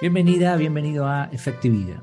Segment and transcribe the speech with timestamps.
[0.00, 2.02] Bienvenida, bienvenido a Efectividad.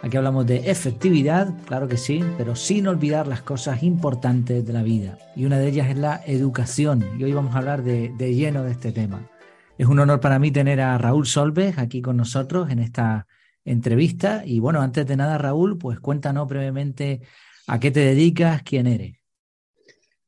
[0.00, 4.82] Aquí hablamos de efectividad, claro que sí, pero sin olvidar las cosas importantes de la
[4.82, 5.18] vida.
[5.36, 7.04] Y una de ellas es la educación.
[7.18, 9.28] Y hoy vamos a hablar de, lleno de este tema.
[9.76, 13.26] Es un honor para mí tener a Raúl Solves aquí con nosotros en esta
[13.62, 14.42] entrevista.
[14.46, 17.20] Y bueno, antes de nada, Raúl, pues cuéntanos brevemente
[17.66, 19.18] a qué te dedicas, quién eres.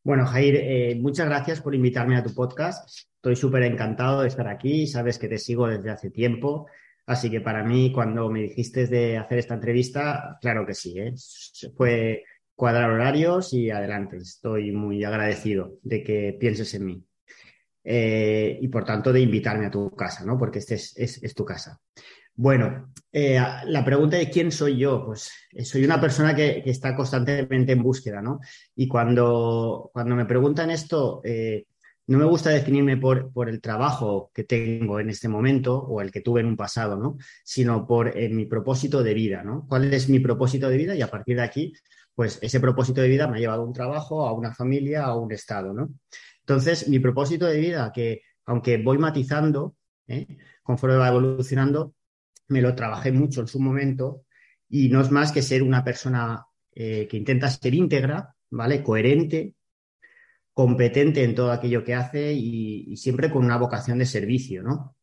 [0.04, 2.90] Bueno, Jair, eh, muchas gracias por invitarme a tu podcast.
[3.14, 4.86] Estoy súper encantado de estar aquí.
[4.86, 6.66] Sabes que te sigo desde hace tiempo
[7.06, 11.14] Así que para mí, cuando me dijiste de hacer esta entrevista, claro que sí, ¿eh?
[11.76, 12.24] fue
[12.56, 14.16] cuadrar horarios y adelante.
[14.16, 17.04] Estoy muy agradecido de que pienses en mí.
[17.84, 20.36] Eh, y por tanto de invitarme a tu casa, ¿no?
[20.36, 21.80] Porque este es, tu casa.
[22.34, 25.30] Bueno, eh, la pregunta de quién soy yo, pues
[25.62, 28.40] soy una persona que, está constantemente en búsqueda, ¿no?
[28.74, 31.22] Y cuando, cuando me preguntan esto,
[32.08, 36.12] no me gusta definirme por, por, el trabajo que tengo en este momento o el
[36.12, 37.16] que tuve en un pasado, ¿no?
[37.44, 39.66] Sino por eh, mi propósito de vida, ¿no?
[39.68, 40.94] ¿Cuál es mi propósito de vida?
[40.94, 41.72] Y a partir de aquí,
[42.14, 45.16] pues ese propósito de vida me ha llevado a un trabajo, a una familia, a
[45.16, 45.90] un estado, ¿no?
[46.40, 49.74] Entonces, mi propósito de vida, que aunque voy matizando,
[50.06, 50.38] ¿eh?
[50.62, 51.94] conforme va evolucionando,
[52.48, 54.22] me lo trabajé mucho en su momento
[54.68, 58.82] y no es más que ser una persona eh, que intenta ser íntegra, ¿vale?
[58.84, 59.55] Coherente,
[60.56, 64.96] competente en todo aquello que hace y, siempre con una vocación de servicio, ¿no?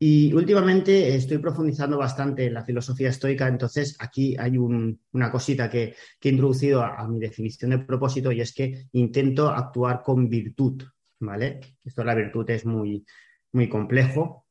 [0.00, 5.94] Y últimamente estoy profundizando bastante en la filosofía estoica, entonces aquí hay una cosita que,
[6.20, 10.82] he introducido a, mi definición de propósito y es que intento actuar con virtud,
[11.20, 11.60] ¿vale?
[11.84, 13.06] Esto la virtud es muy,
[13.52, 14.44] muy complejo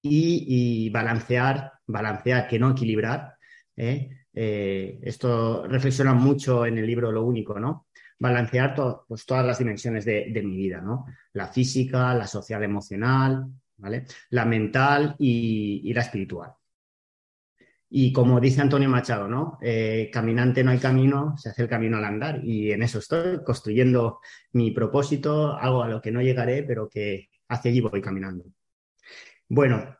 [0.00, 3.34] y, balancear, balancear, que no equilibrar.
[3.76, 4.08] ¿eh?
[4.32, 7.88] Eh, esto reflexiona mucho en el libro Lo Único, ¿no?
[8.18, 8.74] Balancear
[9.06, 10.82] pues, todas las dimensiones de, mi vida.
[11.32, 13.46] La física, la social emocional.
[14.30, 16.52] La mental y, la espiritual.
[17.90, 19.58] Y como dice Antonio Machado, ¿no?
[19.62, 22.44] Eh, caminante no hay camino, se hace el camino al andar.
[22.44, 24.20] Y en eso estoy, construyendo
[24.52, 28.44] mi propósito, algo a lo que no llegaré, pero que hacia allí voy caminando.
[29.48, 29.96] Bueno,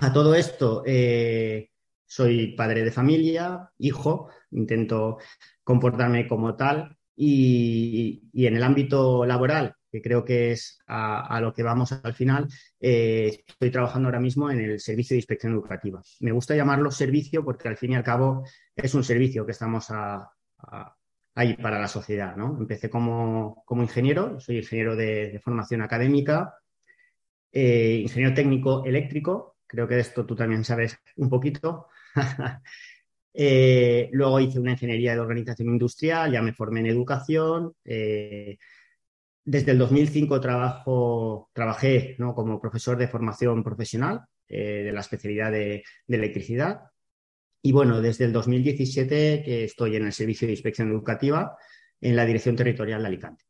[0.00, 1.70] a todo esto, eh,
[2.06, 5.18] soy padre de familia, hijo, intento
[5.62, 11.64] comportarme como tal, y, en el ámbito laboral, que creo que es a, lo que
[11.64, 12.46] vamos al final,
[12.78, 16.00] eh, estoy trabajando ahora mismo en el servicio de inspección educativa.
[16.20, 18.44] Me gusta llamarlo servicio porque al fin y al cabo
[18.76, 19.90] es un servicio que estamos
[21.34, 22.36] ahí para la sociedad.
[22.36, 22.56] ¿no?
[22.56, 26.54] Empecé como, ingeniero, soy ingeniero de, formación académica,
[27.50, 31.88] eh, ingeniero técnico eléctrico, creo que de esto tú también sabes un poquito.
[33.40, 37.72] Eh, luego hice una ingeniería de organización industrial, ya me formé en educación.
[37.84, 38.58] Eh,
[39.44, 45.84] desde el 2005 trabajo, trabajé como profesor de formación profesional eh, de la especialidad de,
[46.08, 46.80] electricidad.
[47.62, 51.56] Y bueno, desde el 2017 que estoy en el Servicio de Inspección Educativa
[52.00, 53.44] en la Dirección Territorial de Alicante.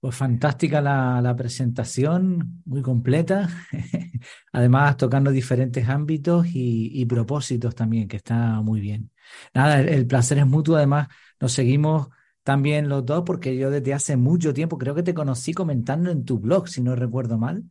[0.00, 3.48] Pues fantástica la, presentación, muy completa,
[4.52, 9.10] además tocando diferentes ámbitos y, propósitos también, que está muy bien.
[9.54, 11.08] Nada, el, placer es mutuo, además
[11.40, 12.08] nos seguimos
[12.44, 16.24] también los dos porque yo desde hace mucho tiempo, creo que te conocí comentando en
[16.24, 17.64] tu blog, si no recuerdo mal,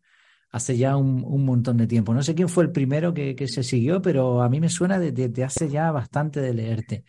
[0.52, 2.14] hace ya un, montón de tiempo.
[2.14, 5.44] No sé quién fue el primero que, se siguió, pero a mí me suena desde,
[5.46, 7.06] hace ya bastante de leerte.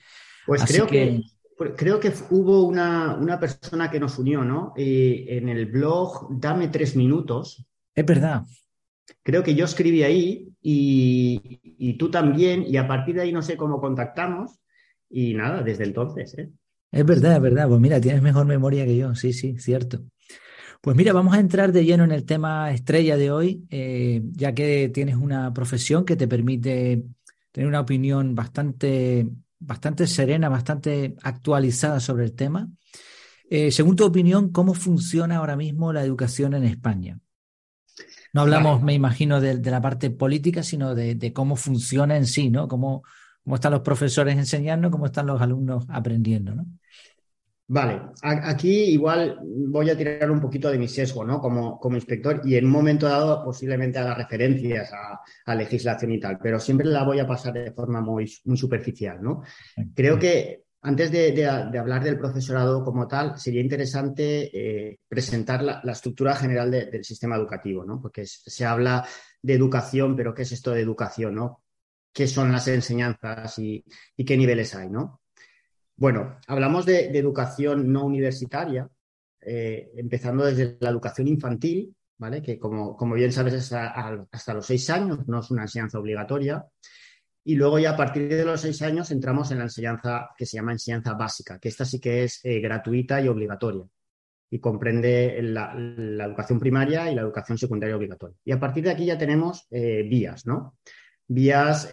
[0.47, 1.23] Pues creo que
[1.77, 4.73] creo que hubo una, persona que nos unió, ¿no?
[4.77, 7.65] en el blog Dame tres minutos.
[7.95, 8.45] Es verdad.
[9.23, 13.57] Creo que yo escribí ahí y, tú también, y a partir de ahí no sé
[13.57, 14.61] cómo contactamos
[15.11, 16.37] y nada, desde entonces.
[16.39, 16.51] ¿eh?
[16.93, 17.69] Es verdad, es verdad.
[17.69, 20.03] Pues mira, tienes mejor memoria que yo, sí, sí, cierto.
[20.81, 24.55] Pues mira, vamos a entrar de lleno en el tema estrella de hoy, eh, ya
[24.55, 27.03] que tienes una profesión que te permite
[27.51, 32.69] tener una opinión bastante bastante serena, bastante actualizada sobre el tema.
[33.50, 37.19] Eh, según tu opinión, ¿cómo funciona ahora mismo la educación en España?
[38.32, 42.69] No hablamos, me imagino, de, la parte política, sino de, cómo funciona en sí, ¿no?
[42.69, 43.02] Cómo,
[43.43, 46.66] cómo están los profesores enseñando, cómo están los alumnos aprendiendo, ¿no?
[47.70, 51.38] Vale, aquí igual voy a tirar un poquito de mi sesgo, ¿no?
[51.38, 54.91] Como, como inspector y en un momento dado posiblemente haga referencias
[55.44, 59.23] a, legislación y tal, pero siempre la voy a pasar de forma muy, muy superficial,
[59.23, 59.43] ¿no?
[59.94, 64.50] Creo que antes de, hablar del profesorado como tal, sería interesante
[64.91, 68.00] eh, presentar la, estructura general del sistema educativo, ¿no?
[68.00, 69.06] Porque se habla
[69.43, 71.62] de educación, pero ¿qué es esto de educación, no?
[72.15, 73.85] ¿Qué son las enseñanzas y,
[74.17, 75.20] y qué niveles hay, no?
[75.99, 78.89] Bueno, hablamos de, educación no universitaria,
[79.41, 82.41] eh, empezando desde la educación infantil, ¿vale?
[82.41, 86.65] Que como, bien sabes es hasta, los seis años, no es una enseñanza obligatoria.
[87.43, 90.59] Y luego ya a partir de los seis años entramos en la enseñanza que se
[90.59, 93.85] llama enseñanza básica, que esta sí que es eh, gratuita y obligatoria
[94.51, 95.73] y comprende la,
[96.27, 98.37] educación primaria y la educación secundaria obligatoria.
[98.44, 100.77] Y a partir de aquí ya tenemos eh, vías, ¿no?
[101.27, 101.93] Vías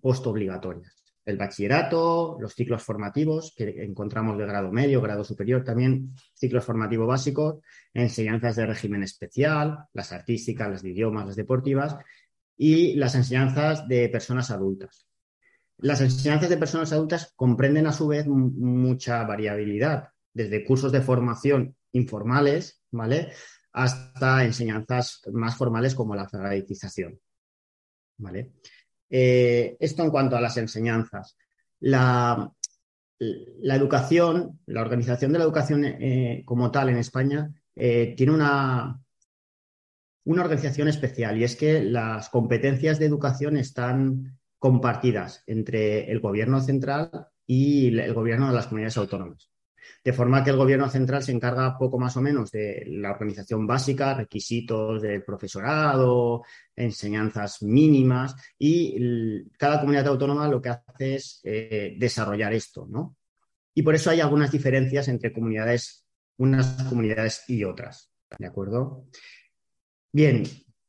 [0.00, 0.98] postobligatorias.
[1.28, 7.06] El bachillerato, los ciclos formativos que encontramos de grado medio, grado superior, también ciclos formativos
[7.06, 7.56] básicos,
[7.92, 11.96] enseñanzas de régimen especial, las artísticas, las de idiomas, las deportivas
[12.56, 15.06] y las enseñanzas de personas adultas.
[15.76, 21.76] Las enseñanzas de personas adultas comprenden a su vez mucha variabilidad, desde cursos de formación
[21.92, 23.32] informales, ¿vale?
[23.74, 27.20] Hasta enseñanzas más formales como la alfabetización,
[28.16, 28.54] ¿vale?
[29.10, 31.36] Eh, esto en cuanto a las enseñanzas.
[31.80, 32.52] La,
[33.18, 39.00] educación, la organización de la educación eh, como tal en España eh, tiene una,
[40.24, 46.60] una organización especial y es que las competencias de educación están compartidas entre el gobierno
[46.60, 47.10] central
[47.46, 49.50] y el gobierno de las comunidades autónomas
[50.04, 53.66] de forma que el gobierno central se encarga poco más o menos de la organización
[53.66, 56.42] básica, requisitos del profesorado,
[56.74, 63.16] enseñanzas mínimas y cada comunidad autónoma lo que hace es eh, desarrollar esto, ¿no?
[63.74, 66.06] Y por eso hay algunas diferencias entre comunidades,
[66.38, 69.06] unas comunidades y otras, ¿de acuerdo?
[70.12, 70.42] Bien,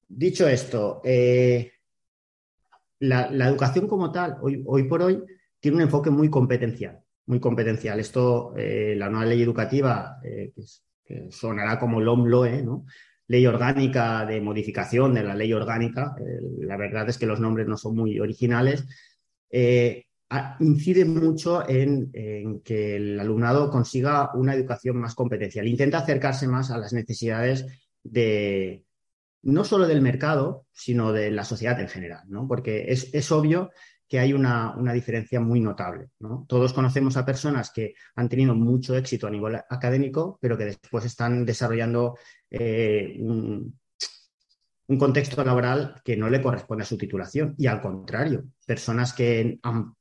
[0.07, 1.71] dicho esto, eh,
[2.99, 5.23] la, educación como tal, hoy por hoy,
[5.59, 7.99] tiene un enfoque muy competencial muy competencial.
[7.99, 10.51] Esto, eh, la nueva ley educativa, eh,
[11.05, 12.85] que, sonará como LOMLOE, ¿no?
[13.27, 17.67] Ley orgánica de modificación de la ley orgánica, eh, la verdad es que los nombres
[17.67, 18.85] no son muy originales,
[20.59, 22.11] incide mucho en,
[22.63, 25.67] que el alumnado consiga una educación más competencial.
[25.67, 27.65] Intenta acercarse más a las necesidades
[28.03, 28.85] de,
[29.43, 32.47] no solo del mercado, sino de la sociedad en general, ¿no?
[32.47, 33.69] Porque es, es obvio
[34.09, 36.09] que hay una, diferencia muy notable.
[36.47, 41.06] Todos conocemos a personas que han tenido mucho éxito a nivel académico, pero que después
[41.06, 42.17] están desarrollando
[42.50, 43.77] eh, un,
[44.97, 47.53] contexto laboral que no le corresponde a su titulación.
[47.59, 49.94] Y al contrario, personas que han,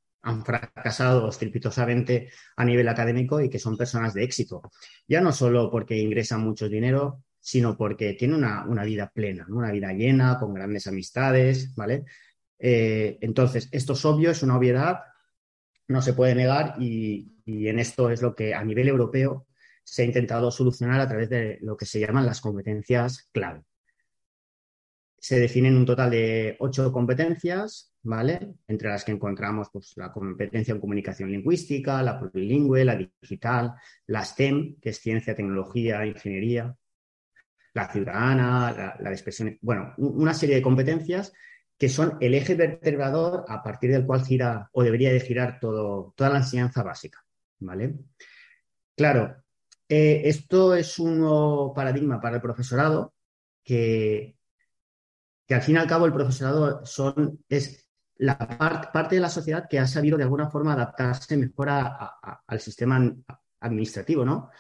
[0.45, 4.63] fracasado estrepitosamente a nivel académico y que son personas de éxito.
[5.07, 9.93] Ya no solo porque ingresan mucho dinero, sino porque tienen una, vida plena, una vida
[9.93, 12.05] llena, con grandes amistades, ¿vale?
[12.59, 15.01] Eh, entonces, esto es obvio, es una obviedad,
[15.89, 19.47] no se puede negar y, en esto es lo que a nivel europeo
[19.83, 23.65] se ha intentado solucionar a través de lo que se llaman las competencias clave.
[25.19, 28.55] Se definen un total de ocho competencias, ¿vale?
[28.69, 33.75] Entre las que encontramos pues, la competencia en comunicación lingüística, la plurilingüe, la digital,
[34.07, 36.77] la STEM, que es ciencia, tecnología, ingeniería,
[37.73, 41.33] la ciudadana, la, la de expresión, bueno, una serie de competencias
[41.79, 46.13] que son el eje vertebrador a partir del cual gira o debería de girar todo,
[46.17, 47.25] toda la enseñanza básica.
[47.61, 47.95] ¿Vale?
[48.97, 49.43] Claro,
[49.89, 53.15] eh, esto es un nuevo paradigma para el profesorado
[53.63, 54.37] que,
[55.47, 58.37] que al fin y al cabo el profesorado son, es la
[58.93, 63.15] parte de la sociedad que ha sabido de alguna forma adaptarse mejor al sistema
[63.61, 64.51] administrativo, ¿no?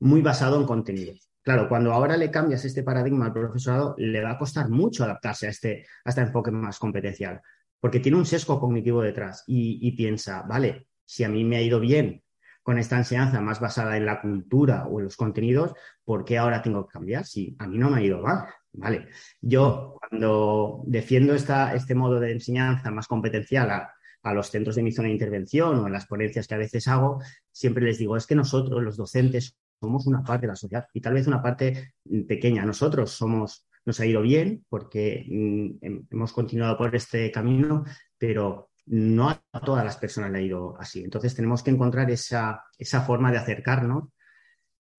[0.00, 1.27] Muy basado en contenidos.
[1.48, 5.46] Claro, cuando ahora le cambias este paradigma al profesorado, le va a costar mucho adaptarse
[5.46, 7.40] a este, este enfoque más competencial,
[7.80, 11.80] porque tiene un sesgo cognitivo detrás y, piensa, vale, si a mí me ha ido
[11.80, 12.22] bien
[12.62, 15.72] con esta enseñanza más basada en la cultura o en los contenidos,
[16.04, 17.24] ¿por qué ahora tengo que cambiar?
[17.24, 18.44] Si a mí no me ha ido mal.
[18.72, 19.08] Vale,
[19.40, 24.82] yo cuando defiendo esta, este modo de enseñanza más competencial a, a los centros de
[24.82, 28.18] mi zona de intervención o en las ponencias que a veces hago, siempre les digo,
[28.18, 31.42] es que nosotros, los docentes, somos una parte de la sociedad y tal vez una
[31.42, 31.94] parte
[32.26, 32.64] pequeña.
[32.64, 37.84] Nosotros somos, nos ha ido bien porque mm, hemos continuado por este camino,
[38.16, 41.02] pero no a todas las personas le ha ido así.
[41.04, 44.04] Entonces tenemos que encontrar esa, esa forma de acercarnos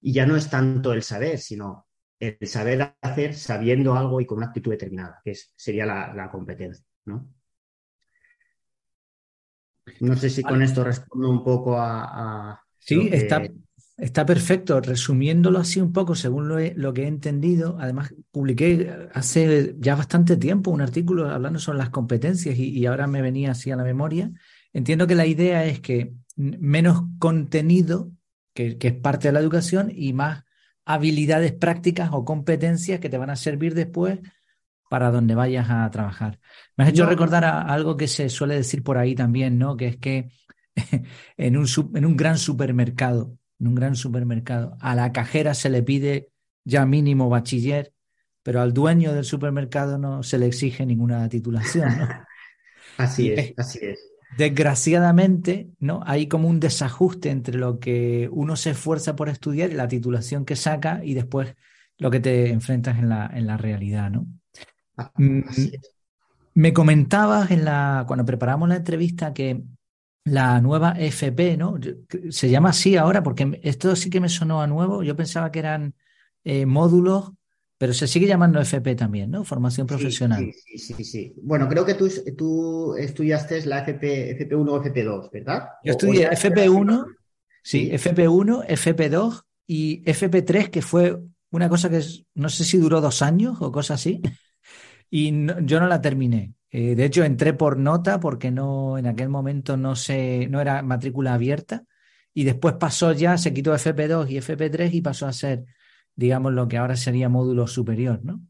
[0.02, 1.88] y ya no es tanto el saber, sino
[2.20, 6.86] el saber hacer sabiendo algo y con una actitud determinada, que sería la, competencia.
[7.06, 7.34] ¿no?
[10.02, 12.62] no sé si con esto respondo un poco a...
[12.78, 13.42] sí, está,
[14.00, 14.80] Está perfecto.
[14.80, 20.72] Resumiéndolo así un poco, según lo, que he entendido, además publiqué hace ya bastante tiempo
[20.72, 24.32] un artículo hablando sobre las competencias y, ahora me venía así a la memoria.
[24.72, 28.12] Entiendo que la idea es que menos contenido,
[28.54, 30.46] que, es parte de la educación, y más
[30.86, 34.20] habilidades prácticas o competencias que te van a servir después
[34.90, 36.40] para donde vayas a trabajar.
[36.78, 39.76] Me has hecho recordar algo que se suele decir por ahí también, ¿no?
[39.76, 40.30] Que es que
[41.38, 45.84] en un, en un gran supermercado en un gran supermercado, a la cajera se le
[45.84, 46.30] pide
[46.64, 47.94] ya mínimo bachiller,
[48.44, 52.08] pero al dueño del supermercado no se le exige ninguna titulación, ¿no?
[52.98, 54.00] así es, así es.
[54.38, 56.02] Desgraciadamente, ¿no?
[56.06, 60.56] Hay como un desajuste entre lo que uno se esfuerza por estudiar, la titulación que
[60.56, 61.56] saca y después
[61.98, 64.28] lo que te enfrentas en la, en la realidad, ¿no?
[64.98, 65.42] Ah, mm,
[66.54, 69.64] me comentabas en la, cuando preparamos la entrevista que
[70.26, 71.76] la nueva FP, ¿no?
[72.30, 75.04] Se llama así ahora porque esto sí que me sonó a nuevo.
[75.04, 75.96] Yo pensaba que eran
[76.44, 77.32] eh, módulos,
[77.78, 79.44] pero se sigue llamando FP también, ¿no?
[79.44, 80.52] Formación profesional.
[80.66, 81.34] Sí, sí, sí.
[81.42, 85.70] Bueno, creo que tú, tú estudiaste la FP, FP1 o FP2, ¿verdad?
[85.84, 87.06] Yo estudié FP1,
[87.64, 91.18] sí, FP1, FP2 y FP3, que fue
[91.52, 92.02] una cosa que
[92.36, 94.22] no sé si duró dos años o cosa así,
[95.10, 95.32] y
[95.64, 96.54] yo no la terminé.
[96.72, 100.82] Eh, de hecho, entré por nota porque no, en aquel momento no, se, no era
[100.82, 101.84] matrícula abierta
[102.34, 105.66] y después pasó ya, se quitó FP2 y FP3 y pasó a ser,
[106.16, 108.42] digamos, lo que ahora sería módulo superior, ¿no?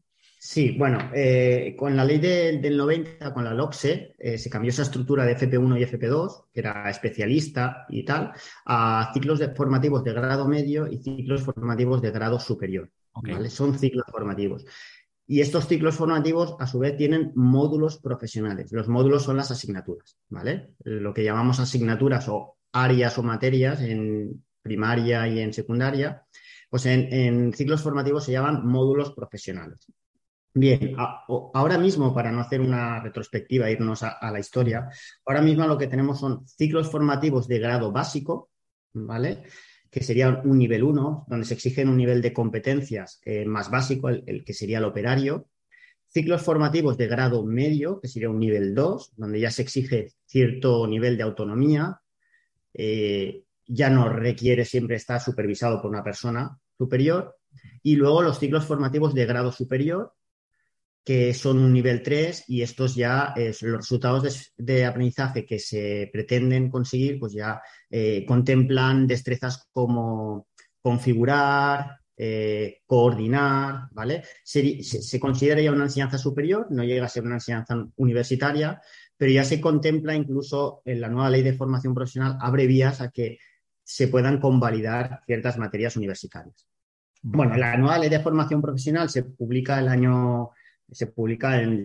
[0.42, 4.82] Sí, bueno, eh, con la ley del 90, con la LOCSE, eh, se cambió esa
[4.82, 8.32] estructura de FP1 y FP2, que era especialista y tal,
[8.64, 12.90] a ciclos formativos de grado medio y ciclos formativos de grado superior.
[13.50, 14.64] Son ciclos formativos.
[15.30, 18.72] Y estos ciclos formativos, a su vez, tienen módulos profesionales.
[18.72, 20.70] Los módulos son las asignaturas, ¿vale?
[20.82, 26.26] Lo que llamamos asignaturas o áreas o materias en primaria y en secundaria,
[26.68, 29.86] pues en, ciclos formativos se llaman módulos profesionales.
[30.52, 34.88] Bien, ahora mismo, para no hacer una retrospectiva, e irnos a, la historia,
[35.24, 38.50] ahora mismo lo que tenemos son ciclos formativos de grado básico,
[38.94, 39.44] ¿vale?
[39.90, 44.08] Que sería un nivel 1, donde se exigen un nivel de competencias eh, más básico,
[44.08, 45.48] el, que sería el operario.
[46.06, 50.86] Ciclos formativos de grado medio, que sería un nivel 2, donde ya se exige cierto
[50.86, 52.00] nivel de autonomía.
[52.72, 57.36] Eh, ya no requiere siempre estar supervisado por una persona superior.
[57.82, 60.12] Y luego los ciclos formativos de grado superior,
[61.04, 66.70] que son un nivel 3 y estos ya, los resultados de, aprendizaje que se pretenden
[66.70, 70.48] conseguir, pues ya eh, contemplan destrezas como
[70.82, 74.22] configurar, eh, coordinar, ¿vale?
[74.44, 78.78] Se, considera ya una enseñanza superior, no llega a ser una enseñanza universitaria,
[79.16, 83.10] pero ya se contempla incluso en la nueva ley de formación profesional, abre vías a
[83.10, 83.38] que
[83.82, 86.66] se puedan convalidar ciertas materias universitarias.
[87.22, 90.50] Bueno, la nueva ley de formación profesional se publica el año
[90.92, 91.84] se publica en,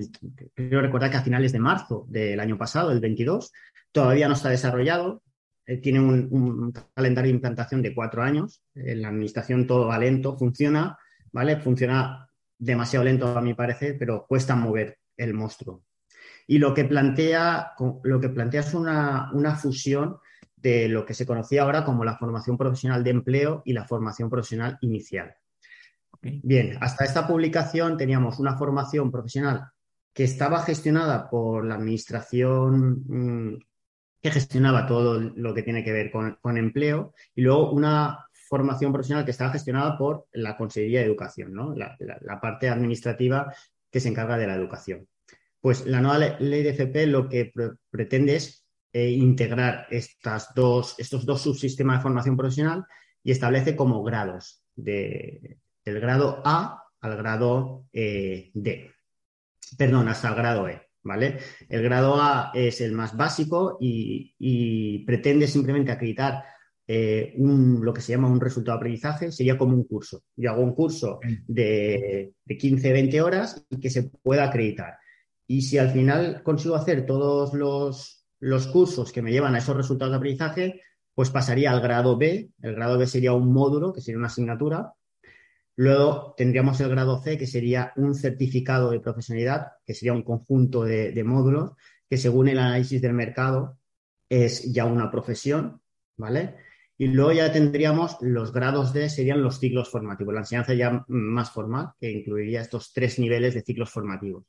[0.53, 3.51] creo recordar que a finales de marzo del año pasado, el 22,
[3.91, 5.21] todavía no está desarrollado,
[5.65, 10.37] eh, tiene un, calendario de implantación de cuatro años, en la administración todo va lento,
[10.37, 10.97] funciona,
[11.31, 11.57] ¿vale?
[11.57, 15.83] Funciona demasiado lento a mi parecer, pero cuesta mover el monstruo.
[16.47, 17.71] Y lo que plantea,
[18.03, 20.17] lo que plantea es una, una fusión
[20.55, 24.29] de lo que se conocía ahora como la formación profesional de empleo y la formación
[24.29, 25.35] profesional inicial.
[26.25, 29.69] Bien, hasta esta publicación teníamos una formación profesional
[30.11, 33.59] que estaba gestionada por la administración mm,
[34.21, 39.23] que gestionaba todo lo que tiene que ver con, empleo y luego una formación profesional
[39.23, 41.75] que estaba gestionada por la Consejería de Educación, ¿no?
[41.75, 41.95] la,
[42.41, 43.53] parte administrativa
[43.91, 45.07] que se encarga de la educación.
[45.61, 47.53] Pues la nueva ley de FP lo que
[47.91, 52.85] pretende es eh, integrar estos dos subsistemas de formación profesional
[53.23, 58.91] y establece como grados de, del grado A al grado eh, D.
[59.77, 60.81] Perdón, hasta el grado E.
[61.03, 61.37] ¿Vale?
[61.69, 66.43] El grado A es el más básico y, pretende simplemente acreditar
[66.87, 70.23] eh, lo que se llama un resultado de aprendizaje, sería como un curso.
[70.35, 74.97] Yo hago un curso de, 15, 20 horas y que se pueda acreditar.
[75.45, 79.77] Y si al final consigo hacer todos los, los cursos que me llevan a esos
[79.77, 80.81] resultados de aprendizaje,
[81.13, 82.49] pues pasaría al grado B.
[82.63, 84.91] El grado B sería un módulo, que sería una asignatura,
[85.77, 90.83] Luego tendríamos el grado C, que sería un certificado de profesionalidad, que sería un conjunto
[90.83, 91.71] de, módulos,
[92.09, 93.77] que según el análisis del mercado
[94.29, 95.81] es ya una profesión,
[96.17, 96.55] ¿vale?
[96.97, 101.51] Y luego ya tendríamos los grados D, serían los ciclos formativos, la enseñanza ya más
[101.51, 104.45] formal, que incluiría estos tres niveles de ciclos formativos.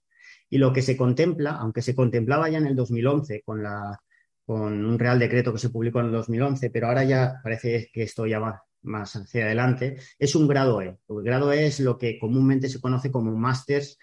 [0.48, 3.98] Y lo que se contempla, aunque se contemplaba ya en el 2011 con, la,
[4.44, 8.04] con un real decreto que se publicó en el 2011, pero ahora ya parece que
[8.04, 10.98] esto ya va más hacia adelante, es un grado E.
[11.08, 13.98] El grado E es lo que comúnmente se conoce como másters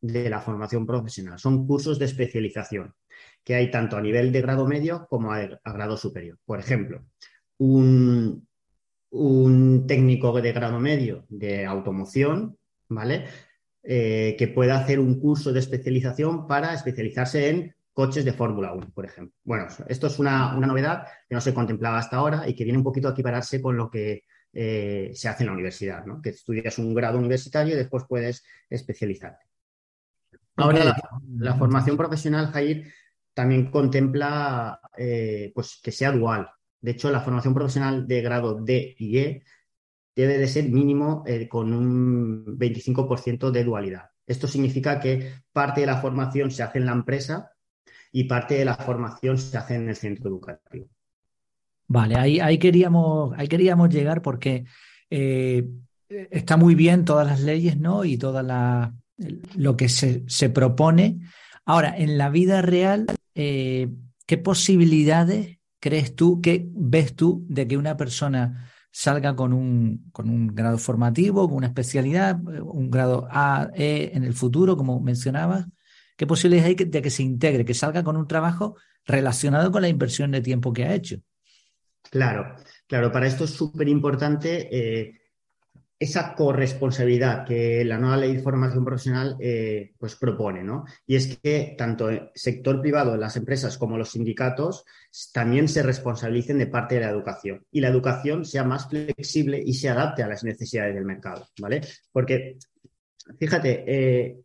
[0.00, 1.38] de la formación profesional.
[1.38, 2.94] Son cursos de especialización
[3.44, 6.38] que hay tanto a nivel de grado medio como a, grado superior.
[6.44, 7.04] Por ejemplo,
[7.58, 8.46] un,
[9.10, 12.56] un, técnico de grado medio de automoción,
[12.88, 13.26] ¿vale?
[13.82, 18.92] Eh, que pueda hacer un curso de especialización para especializarse en coches de Fórmula 1,
[18.94, 19.34] por ejemplo.
[19.44, 22.84] Bueno, esto es una, novedad que no se contemplaba hasta ahora y que viene un
[22.84, 26.20] poquito a equipararse con lo que eh, se hace en la universidad, ¿no?
[26.20, 29.46] que estudias un grado universitario y después puedes especializarte.
[30.56, 30.94] Ahora,
[31.38, 32.92] la, formación profesional, Jair,
[33.32, 36.50] también contempla eh, pues, que sea dual.
[36.80, 39.42] De hecho, la formación profesional de grado D y E
[40.14, 44.10] debe de ser mínimo eh, con un 25% de dualidad.
[44.26, 47.52] Esto significa que parte de la formación se hace en la empresa
[48.12, 50.86] y parte de la formación se hace en el centro educativo.
[51.86, 54.64] Vale, ahí, ahí, queríamos, ahí queríamos llegar porque
[55.10, 55.68] eh,
[56.08, 58.04] está muy bien todas las leyes, ¿no?
[58.04, 58.94] Y toda la,
[59.56, 61.20] lo que se, se propone.
[61.64, 63.88] Ahora, en la vida real, eh,
[64.26, 70.28] ¿qué posibilidades crees tú, qué ves tú de que una persona salga con un, con
[70.28, 75.66] un grado formativo, con una especialidad, un grado A, E en el futuro, como mencionabas?
[76.20, 79.88] ¿Qué posibilidades hay de que se integre, que salga con un trabajo relacionado con la
[79.88, 81.16] inversión de tiempo que ha hecho?
[82.10, 85.18] Claro, claro, para esto es súper importante eh,
[85.98, 90.84] esa corresponsabilidad que la nueva ley de formación profesional eh, pues propone, ¿no?
[91.06, 94.84] Y es que tanto el sector privado, las empresas como los sindicatos
[95.32, 99.72] también se responsabilicen de parte de la educación y la educación sea más flexible y
[99.72, 101.80] se adapte a las necesidades del mercado, ¿vale?
[102.12, 102.58] Porque,
[103.38, 104.36] fíjate, eh,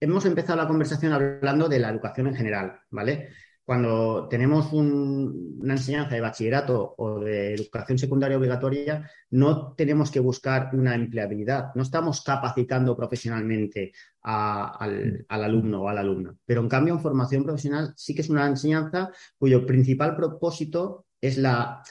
[0.00, 3.28] hemos empezado la conversación hablando de la educación en general, ¿vale?
[3.68, 10.70] cuando tenemos una enseñanza de bachillerato o de educación secundaria obligatoria, no tenemos que buscar
[10.72, 16.34] una empleabilidad, no estamos capacitando profesionalmente al, alumno o a la alumna.
[16.46, 21.36] Pero en cambio, en formación profesional sí que es una enseñanza cuyo principal propósito es
[21.36, 21.82] la,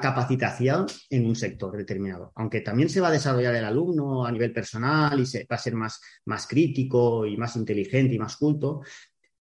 [0.00, 2.32] capacitación en un sector determinado.
[2.36, 5.58] Aunque también se va a desarrollar el alumno a nivel personal y se, va a
[5.58, 8.82] ser más, más crítico y más inteligente y más culto,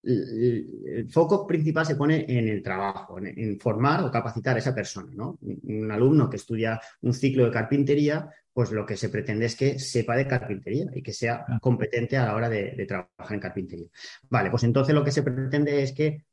[0.06, 5.12] el foco principal se pone en el trabajo, en, formar o capacitar a esa persona.
[5.15, 5.39] ¿no?
[5.42, 9.79] Un alumno que estudia un ciclo de carpintería, pues lo que se pretende es que
[9.79, 13.88] sepa de carpintería y que sea competente a la hora de, trabajar en carpintería.
[14.29, 16.24] Vale, pues entonces lo que se pretende es que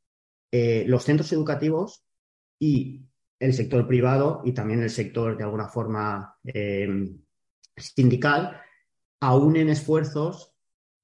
[0.50, 2.04] eh, los centros educativos
[2.58, 3.06] y
[3.42, 7.10] el sector privado y también el sector de alguna forma eh,
[7.76, 8.60] sindical
[9.20, 10.54] aúnen esfuerzos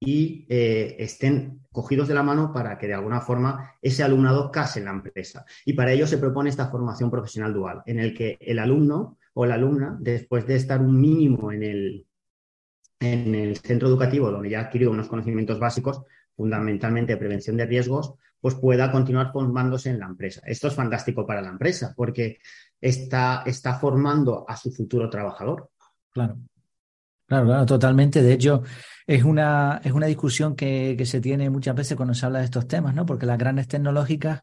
[0.00, 4.78] y eh, estén cogidos de la mano para que de alguna forma ese alumnado case
[4.78, 5.44] en la empresa.
[5.64, 9.44] Y para ello se propone esta formación profesional dual, en el que el alumno o
[9.44, 12.06] la alumna, después de estar un mínimo en el,
[13.00, 16.02] en el centro educativo, donde ya ha adquirido unos conocimientos básicos,
[16.36, 20.40] fundamentalmente prevención de riesgos, pues pueda continuar formándose en la empresa.
[20.44, 22.38] Esto es fantástico para la empresa porque
[22.80, 25.70] está, está formando a su futuro trabajador.
[26.10, 26.38] Claro.
[27.26, 28.22] Claro, claro, totalmente.
[28.22, 28.62] De hecho,
[29.06, 32.46] es una, es una discusión que, que, se tiene muchas veces cuando se habla de
[32.46, 33.04] estos temas, ¿no?
[33.04, 34.40] Porque las grandes tecnológicas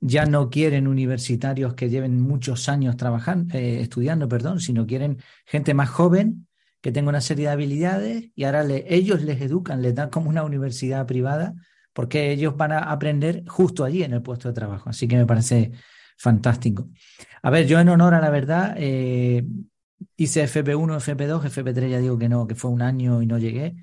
[0.00, 5.74] ya no quieren universitarios que lleven muchos años trabajando, eh, estudiando, perdón, sino quieren gente
[5.74, 6.48] más joven
[6.80, 10.28] que tenga una serie de habilidades y ahora le, ellos les educan, les dan como
[10.28, 11.54] una universidad privada,
[11.92, 14.90] porque ellos van a aprender justo allí en el puesto de trabajo.
[14.90, 15.72] Así que me parece
[16.16, 16.88] fantástico.
[17.42, 19.44] A ver, yo en honor a la verdad, eh,
[20.16, 23.74] hice FP1, FP2, FP3 ya digo que no, que fue un año y no llegué,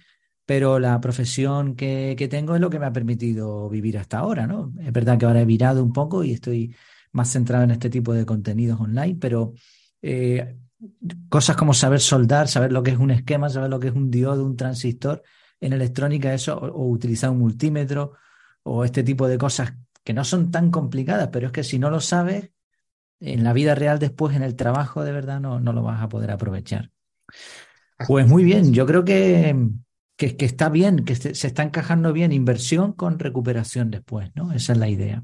[0.46, 4.74] pero la profesión que, tengo es lo que me ha permitido vivir hasta ahora, ¿no?
[4.82, 6.76] Es verdad que ahora he virado un poco y estoy
[7.12, 9.54] más centrado en este tipo de contenidos online, pero
[10.02, 10.56] eh,
[11.28, 14.10] cosas como saber soldar, saber lo que es un esquema, saber lo que es un
[14.10, 15.24] diodo, un transistor
[15.62, 18.14] en electrónica, eso, o utilizar un multímetro,
[18.64, 21.90] o este tipo de cosas que no son tan complicadas, pero es que si no
[21.90, 22.52] lo sabes,
[23.20, 26.10] en la vida real después, en el trabajo, de verdad, no, no lo vas a
[26.10, 26.92] poder aprovechar.
[28.08, 29.56] Pues muy bien, yo creo que,
[30.16, 34.54] que, está bien, que se, está encajando bien inversión con recuperación después, ¿no?
[34.54, 35.24] Esa es la idea.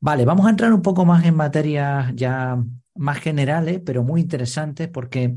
[0.00, 2.62] Vale, vamos a entrar un poco más en materias ya
[2.94, 5.36] más generales, pero muy interesantes, porque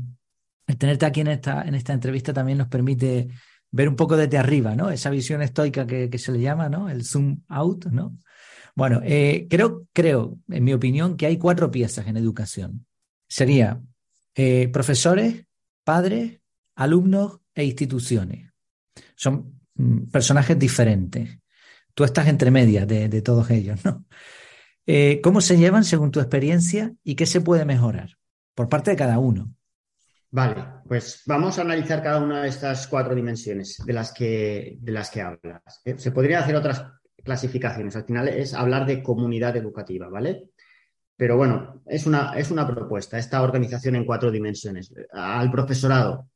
[0.66, 3.28] el tenerte aquí en esta, en esta entrevista también nos permite
[3.72, 4.90] ver un poco desde arriba, ¿no?
[4.90, 6.88] Esa visión estoica que, se le llama, ¿no?
[6.88, 8.18] El zoom out, ¿no?
[8.74, 12.86] Bueno, eh, creo, creo, en mi opinión, que hay cuatro piezas en educación.
[13.28, 13.80] Sería
[14.34, 15.46] eh, profesores,
[15.84, 16.40] padres,
[16.76, 18.52] alumnos e instituciones.
[19.16, 21.38] Son mm, personajes diferentes.
[21.94, 24.04] Tú estás entre medias de, todos ellos, ¿no?
[24.86, 28.16] Eh, ¿Cómo se llevan según tu experiencia y qué se puede mejorar
[28.54, 29.54] por parte de cada uno?
[30.34, 34.92] Vale, pues vamos a analizar cada una de estas cuatro dimensiones de las que, de
[34.92, 35.82] las que hablas.
[35.98, 36.86] Se podrían hacer otras
[37.22, 37.96] clasificaciones.
[37.96, 40.48] Al final es hablar de comunidad educativa, ¿vale?
[41.18, 44.94] Pero bueno, es una, es una propuesta, esta organización en cuatro dimensiones.
[45.12, 46.30] Al profesorado,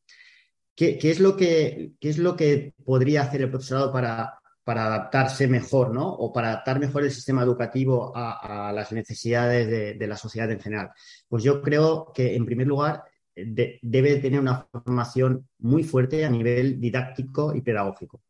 [0.75, 5.95] ¿qué, es, lo que, es lo que podría hacer el profesorado para para adaptarse mejor,
[5.95, 6.09] ¿no?
[6.09, 10.91] O para adaptar mejor el sistema educativo a, las necesidades de, la sociedad en general.
[11.29, 13.05] Pues yo creo que, en primer lugar,
[13.37, 18.23] debe tener una formación muy fuerte a nivel didáctico y pedagógico.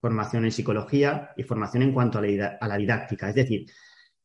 [0.00, 3.28] Formación en psicología y formación en cuanto a la, didáctica.
[3.28, 3.66] Es decir,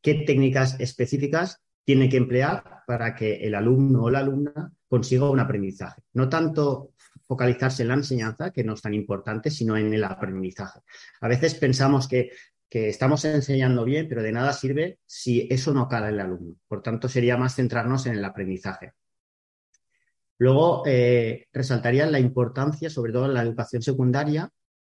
[0.02, 5.40] qué técnicas específicas tiene que emplear para que el alumno o la alumna consiga un
[5.40, 6.02] aprendizaje.
[6.14, 6.94] No tanto
[7.28, 10.82] focalizarse en la enseñanza, que no es tan importante, sino en el aprendizaje.
[11.22, 12.32] A veces pensamos que,
[12.70, 16.56] estamos enseñando bien, pero de nada sirve si eso no cala el alumno.
[16.68, 18.94] Por tanto, sería más centrarnos en el aprendizaje.
[20.44, 24.52] Luego, eh, resaltaría la importancia, sobre todo en la educación secundaria,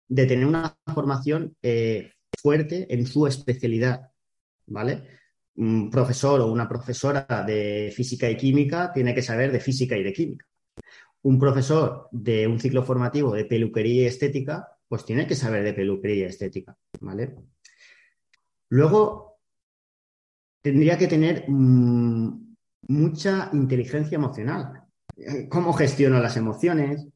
[0.08, 4.12] de tener una formación eh, fuerte en su especialidad,
[4.68, 5.08] ¿vale?
[5.56, 10.04] Un profesor o una profesora de física y química tiene que saber de física y
[10.04, 10.46] de química
[11.24, 15.74] un profesor de un ciclo formativo de peluquería y estética, pues tiene que saber de
[15.74, 17.36] peluquería y estética, ¿vale?
[18.70, 19.40] Luego,
[20.62, 22.56] tendría que tener mm,
[22.90, 24.89] mucha inteligencia emocional.
[25.50, 27.08] ¿Cómo gestiono las emociones?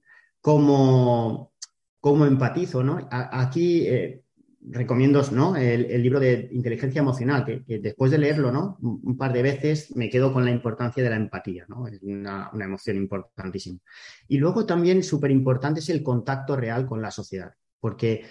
[0.42, 1.54] ¿Cómo,
[2.00, 2.84] cómo empatizo?
[2.84, 3.08] ¿no?
[3.12, 4.24] Aquí eh,
[4.70, 5.56] recomiendo ¿no?
[5.56, 8.78] El, libro de inteligencia emocional, que, después de leerlo ¿no?
[8.82, 11.88] un, par de veces me quedo con la importancia de la empatía, ¿no?
[11.88, 13.80] es una, emoción importantísima.
[14.28, 18.26] Y luego también súper importante es el contacto real con la sociedad, porque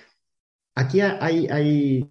[0.75, 2.11] aquí hay, hay,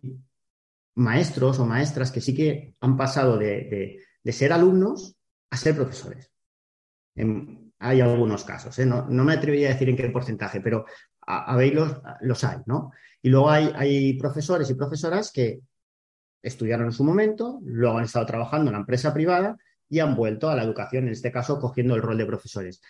[0.94, 5.16] maestros o maestras que sí que han pasado de, ser alumnos
[5.50, 6.31] a ser profesores.
[7.80, 8.86] Hay algunos casos, ¿eh?
[8.86, 10.86] no, me atrevería a decir en qué porcentaje, pero
[11.26, 11.58] a,
[12.22, 12.92] los hay, ¿no?
[13.22, 15.62] Y luego hay, profesores y profesoras que
[16.42, 19.58] estudiaron en su momento, luego han estado trabajando en la empresa privada
[19.90, 22.82] y han vuelto a la educación, en este caso cogiendo el rol de profesores.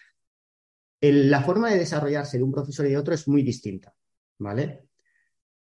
[1.01, 3.93] la forma de desarrollarse de un profesor y de otro es muy distinta,
[4.37, 4.85] ¿vale?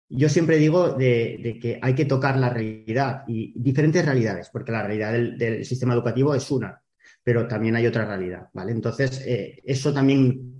[0.09, 4.81] Yo siempre digo de, que hay que tocar la realidad y diferentes realidades, porque la
[4.81, 6.81] realidad del, sistema educativo es una,
[7.29, 8.71] pero también hay otra realidad, ¿vale?
[8.71, 10.59] Entonces, eh, eso también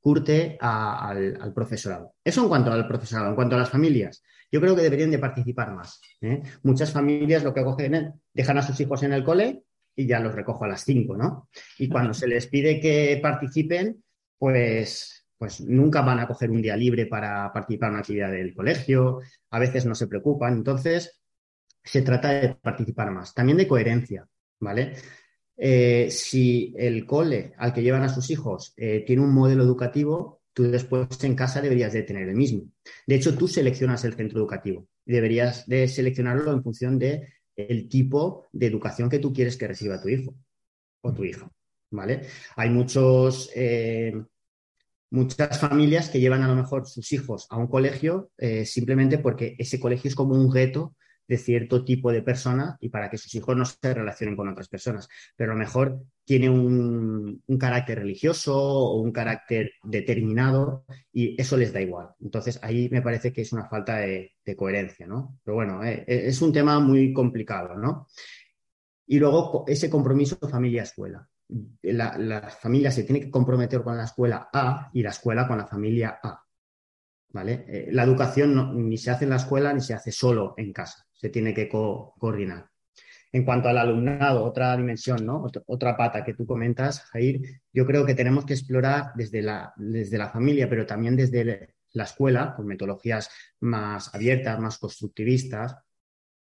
[0.00, 2.14] curte al, profesorado.
[2.24, 3.28] Eso en cuanto al profesorado.
[3.28, 6.00] En cuanto a las familias, yo creo que deberían de participar más.
[6.22, 6.40] ¿eh?
[6.62, 10.18] Muchas familias lo que cogen es, dejan a sus hijos en el cole y ya
[10.18, 11.50] los recojo a las cinco, ¿no?
[11.76, 14.02] Y cuando se les pide que participen,
[14.38, 18.54] pues, pues nunca van a coger un día libre para participar en una actividad del
[18.54, 20.54] colegio, a veces no se preocupan.
[20.54, 21.20] Entonces,
[21.84, 23.34] se trata de participar más.
[23.34, 24.26] También de coherencia,
[24.60, 24.94] ¿vale?
[25.58, 30.42] Eh, si el cole al que llevan a sus hijos eh, tiene un modelo educativo,
[30.52, 32.70] tú después en casa deberías de tener el mismo.
[33.06, 38.46] De hecho, tú seleccionas el centro educativo deberías de seleccionarlo en función de el tipo
[38.52, 40.34] de educación que tú quieres que reciba tu hijo
[41.00, 41.48] o tu hija.
[41.90, 42.22] ¿Vale?
[42.56, 44.12] Hay muchos, eh,
[45.10, 48.30] muchas familias que llevan a lo mejor sus hijos a un colegio
[48.64, 50.96] simplemente porque ese colegio es como un reto
[51.28, 54.68] de cierto tipo de persona y para que sus hijos no se relacionen con otras
[54.68, 55.08] personas.
[55.34, 61.72] Pero a lo mejor tiene un, carácter religioso o un carácter determinado y eso les
[61.72, 62.10] da igual.
[62.20, 65.38] Entonces ahí me parece que es una falta de, coherencia, ¿no?
[65.42, 68.06] Pero bueno, eh, eh, es un tema muy complicado, ¿no?
[69.06, 71.28] Y luego ese compromiso familia-escuela.
[71.82, 75.58] La, la, familia se tiene que comprometer con la escuela A y la escuela con
[75.58, 76.42] la familia A.
[77.30, 77.66] ¿Vale?
[77.68, 81.05] Eh, la educación ni se hace en la escuela ni se hace solo en casa
[81.16, 82.70] se tiene que coordinar.
[83.32, 85.44] En cuanto al alumnado, otra dimensión, ¿no?
[85.66, 90.16] Otra, pata que tú comentas, Jair, yo creo que tenemos que explorar desde la, desde
[90.16, 95.76] la familia, pero también desde la escuela, con metodologías más abiertas, más constructivistas,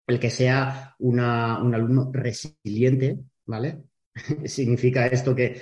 [0.06, 3.84] el que sea un alumno resiliente, ¿vale?
[4.46, 5.62] Significa esto que,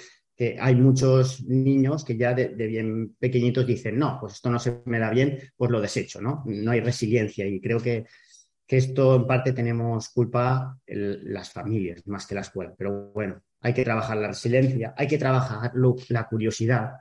[0.60, 4.82] hay muchos niños que ya de, de, bien pequeñitos dicen, no, pues esto no se
[4.86, 6.42] me da bien, pues lo desecho, ¿no?
[6.48, 8.08] No hay resiliencia y creo que
[8.72, 12.74] que esto en parte tenemos culpa las familias más que la escuela.
[12.78, 15.74] Pero bueno, hay que trabajar la resiliencia, hay que trabajar
[16.08, 16.94] la curiosidad.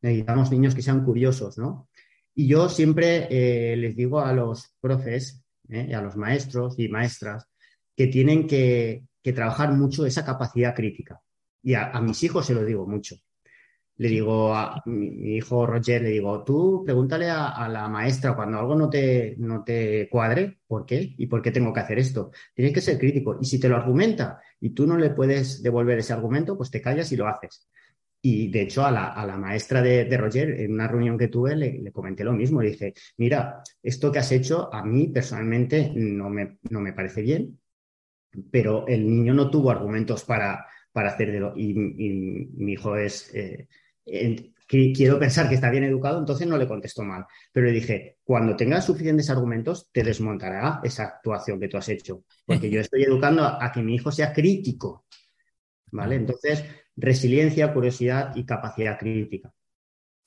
[0.00, 1.90] Necesitamos niños que sean curiosos, ¿no?
[2.34, 7.46] Y yo siempre eh, les digo a los profes, eh, a los maestros y maestras,
[7.94, 11.20] que tienen que, trabajar mucho esa capacidad crítica.
[11.62, 13.16] Y a, mis hijos se lo digo mucho
[14.00, 18.74] le digo a mi, hijo Roger, le digo, tú pregúntale a, la maestra cuando algo
[18.74, 21.14] no te, no te cuadre, ¿por qué?
[21.18, 22.30] ¿Y por qué tengo que hacer esto?
[22.54, 23.36] Tienes que ser crítico.
[23.38, 26.80] Y si te lo argumenta y tú no le puedes devolver ese argumento, pues te
[26.80, 27.68] callas y lo haces.
[28.22, 32.24] Y de hecho, a la, maestra de, Roger, en una reunión que tuve, le, comenté
[32.24, 32.62] lo mismo.
[32.62, 37.20] Le dije, mira, esto que has hecho a mí personalmente no me, no me parece
[37.20, 37.58] bien,
[38.50, 41.52] pero el niño no tuvo argumentos para, para hacerlo.
[41.54, 43.68] Y, y mi hijo es, eh,
[44.94, 47.26] quiero pensar que está bien educado, entonces no le contesto mal.
[47.52, 52.24] Pero le dije, cuando tengas suficientes argumentos, te desmontará esa actuación que tú has hecho.
[52.46, 55.06] Porque yo estoy educando a, que mi hijo sea crítico.
[55.92, 56.14] ¿Vale?
[56.14, 59.52] Entonces, resiliencia, curiosidad y capacidad crítica.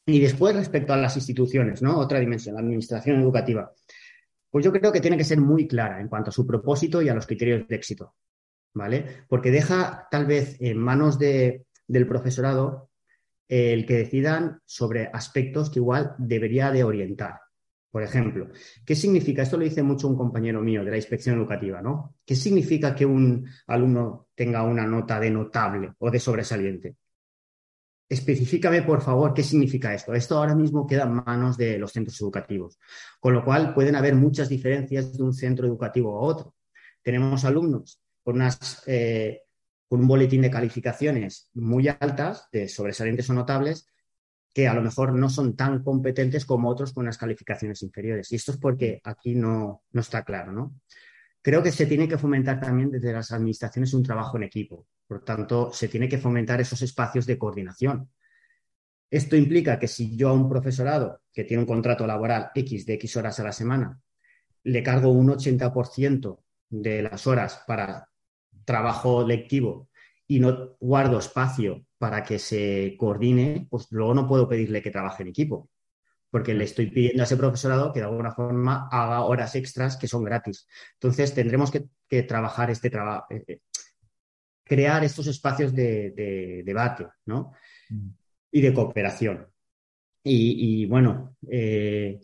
[0.06, 1.98] Y después, respecto a las instituciones, ¿no?
[1.98, 3.72] Otra dimensión, la administración educativa.
[4.50, 7.08] Pues yo creo que tiene que ser muy clara en cuanto a su propósito y
[7.08, 8.16] a los criterios de éxito.
[8.74, 9.26] ¿Vale?
[9.30, 12.90] Porque deja tal vez en manos del profesorado
[13.48, 17.40] el que decidan sobre aspectos que igual debería de orientar.
[17.94, 18.50] Por ejemplo,
[18.84, 19.44] ¿qué significa?
[19.44, 22.16] Esto lo dice mucho un compañero mío de la inspección educativa, ¿no?
[22.26, 26.96] ¿Qué significa que un alumno tenga una nota de notable o de sobresaliente?
[28.10, 30.12] Específicame, por favor, qué significa esto.
[30.16, 32.80] Esto ahora mismo queda en manos de los centros educativos,
[33.20, 36.56] con lo cual pueden haber muchas diferencias de un centro educativo a otro.
[37.04, 39.43] Tenemos alumnos con unas eh,
[39.94, 43.86] con un boletín de calificaciones muy altas, de sobresalientes o notables,
[44.52, 48.32] que a lo mejor no son tan competentes como otros con unas calificaciones inferiores.
[48.32, 50.82] Y esto es porque aquí no, no está claro, ¿no?
[51.44, 54.88] Creo que se tiene que fomentar también desde las administraciones un trabajo en equipo.
[55.08, 58.10] Por tanto, se tiene que fomentar esos espacios de coordinación.
[59.12, 62.96] Esto implica que si yo a un profesorado que tiene un contrato laboral X de
[62.96, 64.02] X horas a la semana,
[64.64, 66.40] le cargo un 80%
[66.72, 68.10] de las horas para
[68.66, 69.90] trabajo lectivo
[70.28, 75.24] y no guardo espacio para que se coordine, pues luego no puedo pedirle que trabaje
[75.24, 75.70] en equipo,
[76.30, 80.08] porque le estoy pidiendo a ese profesorado que de alguna forma haga horas extras que
[80.08, 80.68] son gratis.
[80.94, 81.88] Entonces tendremos que,
[82.24, 83.60] trabajar este trabajo, eh, eh,
[84.64, 87.54] crear estos espacios de, debate ¿no?
[87.90, 88.10] Mm.
[88.52, 89.48] y de cooperación.
[90.26, 92.20] Y, bueno, eh,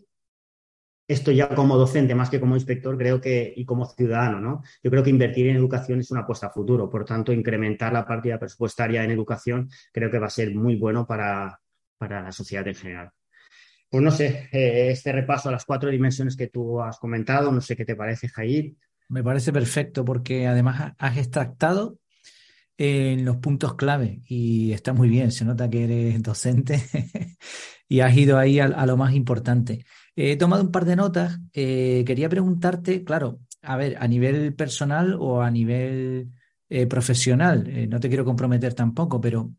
[1.10, 4.62] esto ya como docente más que como inspector, creo que, y como ciudadano, ¿no?
[4.80, 6.88] Yo creo que invertir en educación es una apuesta a futuro.
[6.88, 11.04] Por tanto, incrementar la partida presupuestaria en educación creo que va a ser muy bueno
[11.08, 11.60] para,
[12.00, 13.10] la sociedad en general.
[13.90, 17.60] Pues no sé, eh, este repaso a las cuatro dimensiones que tú has comentado, no
[17.60, 18.76] sé qué te parece, Jair.
[19.08, 21.98] Me parece perfecto porque además has extractado
[22.78, 26.80] en los puntos clave y está muy bien, se nota que eres docente
[27.88, 29.84] y has ido ahí a lo más importante.
[30.16, 31.38] He tomado un par de notas.
[31.52, 36.32] Eh, quería preguntarte, claro, a ver, a nivel personal o a nivel
[36.68, 39.52] eh, profesional, eh, no te quiero comprometer tampoco, pero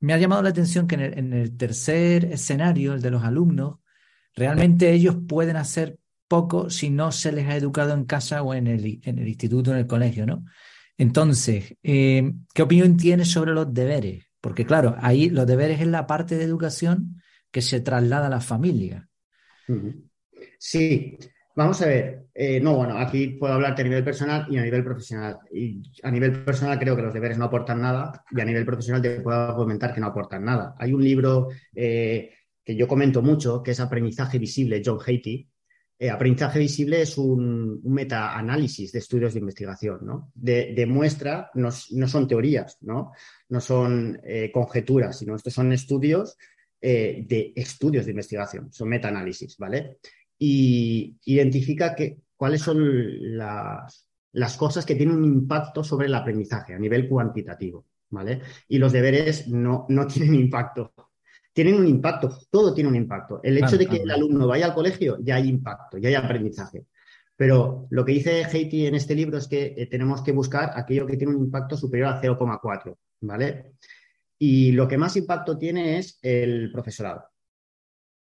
[0.00, 3.78] me ha llamado la atención que en el, tercer escenario, el de los alumnos,
[4.34, 8.66] realmente ellos pueden hacer poco si no se les ha educado en casa o en
[8.66, 10.44] el, en el instituto, en el colegio, ¿no?
[10.98, 14.26] Entonces, ¿qué opinión tienes sobre los deberes?
[14.40, 18.40] Porque claro, ahí los deberes es la parte de educación que se traslada a la
[18.42, 19.07] familia.
[20.58, 21.18] Sí,
[21.54, 22.26] vamos a ver.
[22.34, 25.38] Eh, no, bueno, aquí puedo hablarte a nivel personal y a nivel profesional.
[25.52, 29.02] Y a nivel personal creo que los deberes no aportan nada y a nivel profesional
[29.02, 30.74] te puedo comentar que no aportan nada.
[30.78, 32.32] Hay un libro eh,
[32.64, 35.48] que yo comento mucho que es Aprendizaje Visible, John Haiti.
[36.00, 40.30] Eh, aprendizaje visible es un, un meta-análisis de estudios de investigación, ¿no?
[40.32, 43.10] Demuestra, no, son teorías, ¿no?
[43.48, 44.16] No son
[44.52, 46.36] conjeturas, sino estos son estudios
[46.80, 49.98] eh, de estudios de investigación, son meta-análisis, ¿vale?
[50.38, 56.74] Y identifica que, cuáles son las, las cosas que tienen un impacto sobre el aprendizaje
[56.74, 58.40] a nivel cuantitativo, ¿vale?
[58.68, 60.92] Y los deberes no, no tienen impacto.
[61.52, 63.40] Tienen un impacto, todo tiene un impacto.
[63.42, 66.84] El hecho de que el alumno vaya al colegio, ya hay impacto, ya hay aprendizaje.
[67.34, 71.06] Pero lo que dice Haiti en este libro es que eh, tenemos que buscar aquello
[71.06, 73.74] que tiene un impacto superior a 0,4, ¿vale?
[74.38, 77.24] Y lo que más impacto tiene es el profesorado.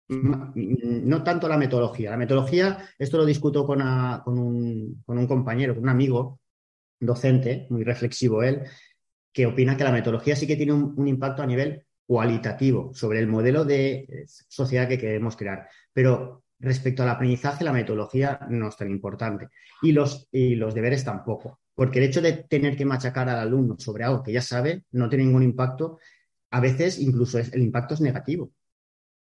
[0.08, 2.10] No tanto la metodología.
[2.10, 3.80] La metodología, esto lo discuto con,
[4.26, 6.40] un, compañero, con un amigo
[7.00, 8.62] docente, muy reflexivo él,
[9.32, 13.26] que opina que la metodología sí que tiene un, impacto a nivel cualitativo sobre el
[13.26, 15.68] modelo de eh, sociedad que queremos crear.
[15.92, 19.48] Pero respecto al aprendizaje, la metodología no es tan importante.
[19.82, 21.60] Y los, y los deberes tampoco.
[21.74, 25.08] Porque el hecho de tener que machacar al alumno sobre algo que ya sabe no
[25.08, 25.98] tiene ningún impacto.
[26.50, 28.52] A veces incluso el impacto es negativo.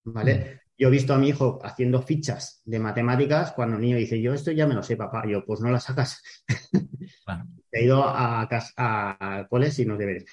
[0.05, 0.35] ¿Vale?
[0.35, 0.63] Mm.
[0.79, 4.35] Yo he visto a mi hijo haciendo fichas de matemáticas cuando el niño dice, yo
[4.35, 5.25] esto ya me lo sé, papá.
[5.29, 6.23] Yo, pues no las sacas.
[7.71, 10.25] He ido a, a, cole sin los deberes.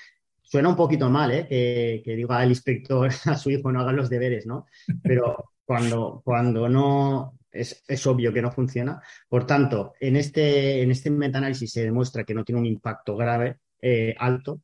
[0.41, 1.45] Suena un poquito mal, ¿eh?
[1.47, 4.65] Que, que diga el inspector a su hijo no haga los deberes, ¿no?
[5.03, 9.03] Pero cuando, cuando no, es, obvio que no funciona.
[9.27, 13.57] Por tanto, en este, en este metaanálisis se demuestra que no tiene un impacto grave,
[13.79, 14.63] eh, alto,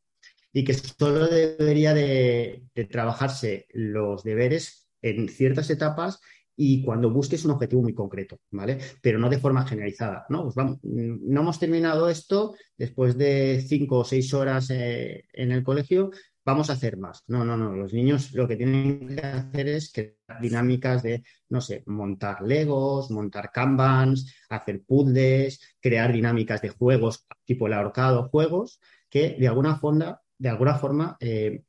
[0.51, 6.19] y que solo debería de, trabajarse los deberes en ciertas etapas
[6.55, 8.79] y cuando busques un objetivo muy concreto, ¿vale?
[9.03, 10.45] Pero no de forma generalizada, ¿no?
[10.45, 15.63] Pues vamos, no hemos terminado esto después de cinco o seis horas eh, en el
[15.63, 16.09] colegio,
[16.45, 17.23] vamos a hacer más.
[17.27, 17.73] No, no, no.
[17.75, 23.09] Los niños lo que tienen que hacer es crear dinámicas de, no sé, montar legos,
[23.11, 28.79] montar kanbans, hacer puzzles, crear dinámicas de juegos tipo el ahorcado, juegos
[29.09, 31.63] que de alguna forma, de alguna forma eh,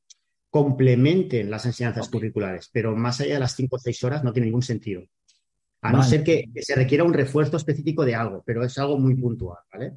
[0.51, 4.47] complementen las enseñanzas curriculares, pero más allá de las cinco o seis horas no tiene
[4.47, 5.03] ningún sentido.
[5.83, 9.15] A no ser que, se requiera un refuerzo específico de algo, pero es algo muy
[9.15, 9.93] puntual, ¿vale?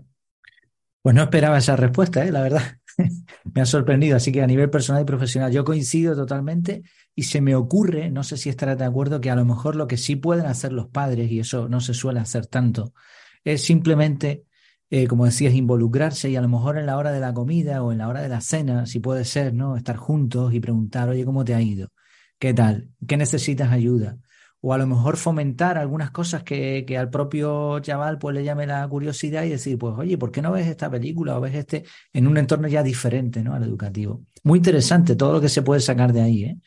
[1.01, 2.31] Pues no esperaba esa respuesta, ¿eh?
[2.31, 2.61] la verdad.
[3.53, 4.17] me ha sorprendido.
[4.17, 6.83] Así que a nivel personal y profesional, yo coincido totalmente
[7.15, 9.87] y se me ocurre, no sé si estarás de acuerdo, que a lo mejor lo
[9.87, 12.93] que sí pueden hacer los padres, y eso no se suele hacer tanto,
[13.43, 14.45] es simplemente,
[14.89, 17.91] eh, como decías, involucrarse y a lo mejor en la hora de la comida o
[17.91, 19.75] en la hora de la cena, si puede ser, ¿no?
[19.75, 21.91] Estar juntos y preguntar, oye, ¿cómo te ha ido?
[22.37, 22.89] ¿Qué tal?
[23.05, 24.17] ¿Qué necesitas ayuda?
[24.61, 28.67] O a lo mejor fomentar algunas cosas que, que, al propio chaval pues le llame
[28.67, 31.85] la curiosidad y decir, pues oye, ¿por qué no ves esta película o ves este
[32.11, 33.53] en un entorno ya diferente ¿no?
[33.53, 34.25] al educativo?
[34.43, 36.43] Muy interesante todo lo que se puede sacar de ahí.
[36.43, 36.57] ¿eh?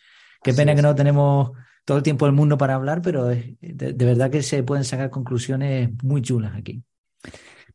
[0.43, 1.53] Qué pena que no tenemos
[1.85, 5.11] todo el tiempo del mundo para hablar, pero de, de, verdad que se pueden sacar
[5.11, 6.83] conclusiones muy chulas aquí.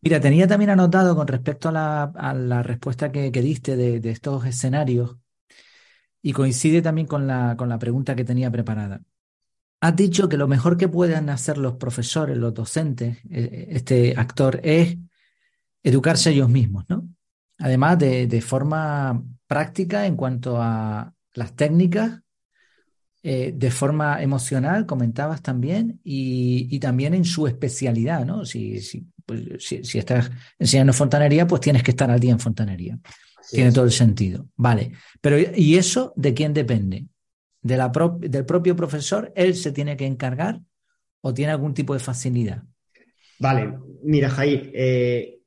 [0.02, 4.00] Mira, tenía también anotado con respecto a la, a la respuesta que, que diste de,
[4.00, 5.18] de, estos escenarios
[6.22, 9.02] y coincide también con la, con la pregunta que tenía preparada.
[9.80, 14.60] Has dicho que lo mejor que pueden hacer los profesores, los docentes, eh, este actor,
[14.64, 14.98] es
[15.84, 17.08] educarse ellos mismos, ¿no?
[17.60, 22.22] Además de, de forma práctica en cuanto a las técnicas,
[23.24, 28.46] eh, de forma emocional, comentabas también, y, y, también en su especialidad, ¿no?
[28.46, 32.40] Si, si, pues, si, si, estás enseñando fontanería, pues tienes que estar al día en
[32.40, 32.98] fontanería.
[33.38, 33.74] Así Tiene es.
[33.74, 34.48] todo el sentido.
[34.56, 34.94] Vale.
[35.20, 37.08] Pero, ¿y eso de quién depende?
[37.68, 40.62] Del propio profesor, él se tiene que encargar
[41.22, 42.64] o tiene algún tipo de facilidad?
[43.40, 45.40] Vale, mira, Jair, eh,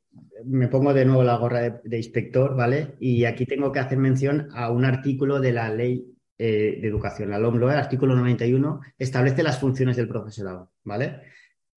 [0.44, 2.96] me pongo de nuevo la gorra de, inspector, ¿vale?
[3.00, 6.06] Y aquí tengo que hacer mención a un artículo de la ley
[6.38, 11.20] eh, de educación, la LOMLOE, artículo 91, establece las funciones del profesorado, ¿vale?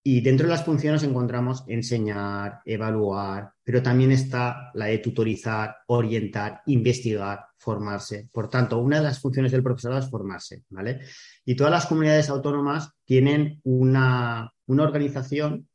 [0.05, 6.61] Y dentro de las funciones encontramos enseñar, evaluar, pero también está la de tutorizar, orientar,
[6.65, 8.29] investigar, formarse.
[8.31, 11.01] Por tanto, una de las funciones del profesorado es formarse, ¿vale?
[11.45, 15.67] Y todas las comunidades autónomas tienen una, una organización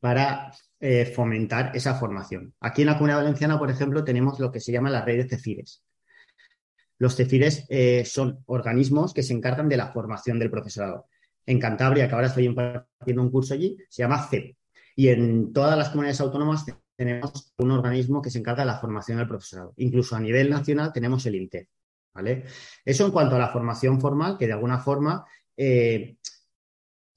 [0.00, 2.54] para eh, fomentar esa formación.
[2.60, 5.28] Aquí en la Comunidad Valenciana, por ejemplo, tenemos lo que se llama la red de
[5.28, 5.82] CEFIRES.
[6.98, 11.06] Los CEFIRES eh, son organismos que se encargan de la formación del profesorado
[11.46, 14.56] en Cantabria, que ahora estoy impartiendo un curso allí, se llama CEP.
[14.96, 16.64] Y en todas las comunidades autónomas
[16.96, 19.74] tenemos un organismo que se encarga de la formación del profesorado.
[19.76, 21.68] Incluso a nivel nacional tenemos el INTEF.
[22.14, 22.44] ¿vale?
[22.84, 25.24] Eso en cuanto a la formación formal, que de alguna forma
[25.56, 26.16] eh,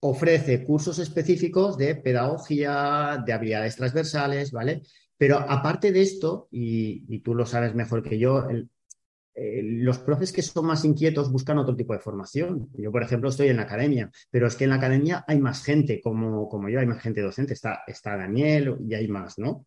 [0.02, 4.82] ofrece cursos específicos de pedagogía, de habilidades transversales, ¿vale?
[5.18, 8.70] Pero aparte de esto, y, y tú lo sabes mejor que yo, el,
[9.42, 12.70] eh, los profes que son más inquietos buscan otro tipo de formación.
[12.74, 15.64] Yo, por ejemplo, estoy en la academia, pero es que en la academia hay más
[15.64, 19.66] gente como, como yo, hay más gente docente, está, está Daniel y hay más, ¿no?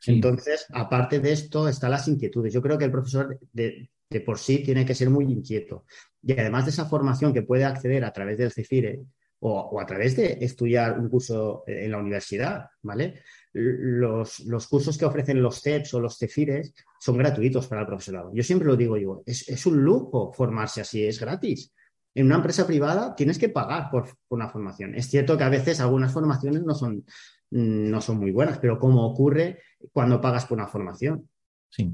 [0.00, 0.14] Sí.
[0.14, 2.52] Entonces, aparte de esto, están las inquietudes.
[2.52, 5.84] Yo creo que el profesor de, de, por sí tiene que ser muy inquieto.
[6.20, 9.02] Y además de esa formación que puede acceder a través del CEFIRE
[9.38, 13.22] o, o a través de estudiar un curso en la universidad, ¿vale?
[13.52, 18.32] Los, los, cursos que ofrecen los CEPs o los CEFIRES son gratuitos para el profesorado.
[18.34, 21.72] Yo siempre lo digo yo, es, es, un lujo formarse así, es gratis.
[22.14, 24.94] En una empresa privada tienes que pagar por, por, una formación.
[24.94, 27.04] Es cierto que a veces algunas formaciones no son,
[27.50, 29.60] no son muy buenas, pero como ocurre
[29.92, 31.28] cuando pagas por una formación.
[31.68, 31.92] Sí.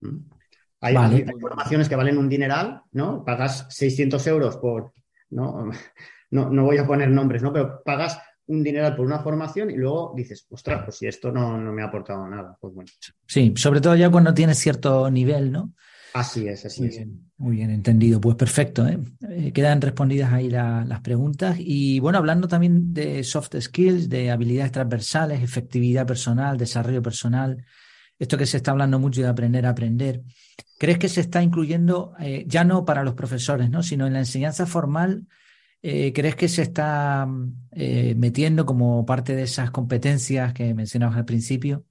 [0.00, 0.18] ¿Mm?
[0.80, 1.16] Hay, vale.
[1.16, 3.24] hay, formaciones que valen un dineral, ¿no?
[3.24, 4.92] Pagas 600 euros por,
[5.30, 5.70] ¿no?
[6.30, 7.54] No, no voy a poner nombres, ¿no?
[7.54, 11.56] Pero pagas un dineral por una formación y luego dices, ostras, pues si esto no,
[11.58, 12.90] no me ha aportado nada, pues bueno.
[13.26, 15.72] Sí, sobre todo ya cuando tienes cierto nivel, ¿no?
[16.14, 16.96] Así es, así muy es.
[16.96, 18.20] Bien, muy bien, entendido.
[18.20, 18.88] Pues perfecto.
[18.88, 18.98] ¿eh?
[19.28, 21.56] Eh, quedan respondidas ahí la, las preguntas.
[21.58, 27.64] Y bueno, hablando también de soft skills, de habilidades transversales, efectividad personal, desarrollo personal,
[28.18, 30.22] esto que se está hablando mucho de aprender a aprender,
[30.78, 33.82] ¿crees que se está incluyendo eh, ya no para los profesores, ¿no?
[33.82, 35.26] sino en la enseñanza formal?
[35.80, 37.26] Eh, ¿Crees que se está
[37.70, 41.84] eh, metiendo como parte de esas competencias que mencionabas al principio?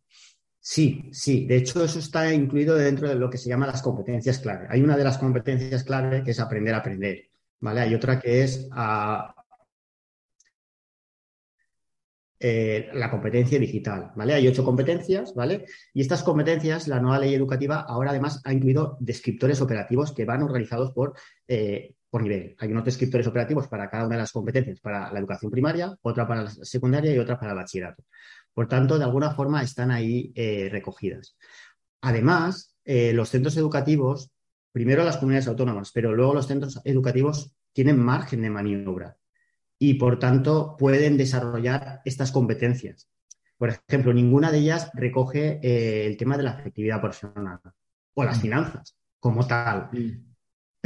[0.59, 1.45] Sí, sí.
[1.45, 4.67] De hecho, eso está incluido dentro de lo que se llama las competencias clave.
[4.69, 7.29] Hay una de las competencias clave que es aprender a aprender,
[7.61, 7.79] ¿vale?
[7.79, 8.67] Hay otra que es
[12.39, 14.33] eh, la competencia digital, ¿vale?
[14.33, 15.65] Hay ocho competencias, ¿vale?
[15.93, 20.43] Y estas competencias, la nueva ley educativa ahora además ha incluido descriptores operativos que van
[20.43, 21.13] organizados por
[22.17, 22.55] por nivel.
[22.57, 26.27] Hay unos descriptores operativos para cada una de las competencias, para la educación primaria, otra
[26.27, 28.05] para la secundaria y otra para el bachillerato.
[28.55, 31.37] Por tanto, de alguna forma están ahí eh, recogidas.
[32.01, 34.31] Además, eh, los centros educativos
[34.71, 39.15] primero las comunidades autónomas, pero luego los centros educativos tienen margen de maniobra
[39.77, 43.07] y, por tanto, pueden desarrollar estas competencias.
[43.57, 47.59] Por ejemplo, ninguna de ellas recoge eh, el tema de la efectividad profesional
[48.15, 48.41] o las mm.
[48.41, 50.26] finanzas como tal, mm.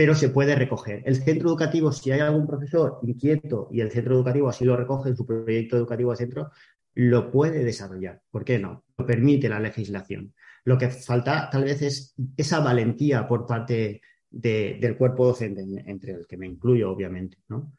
[0.02, 1.04] Pero se puede recoger.
[1.06, 5.10] El centro educativo, si hay algún profesor inquieto y el centro educativo así lo recoge
[5.10, 6.50] en su proyecto educativo de centro,
[6.96, 8.20] lo puede desarrollar.
[8.32, 8.84] ¿Por qué no?
[8.98, 10.34] Lo permite la legislación.
[10.64, 16.26] Lo que falta tal vez es esa valentía por parte del cuerpo docente, entre el
[16.26, 17.72] que me incluyo, obviamente, ¿no?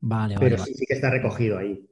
[0.00, 1.82] Vale, Pero sí, sí que está recogido ahí.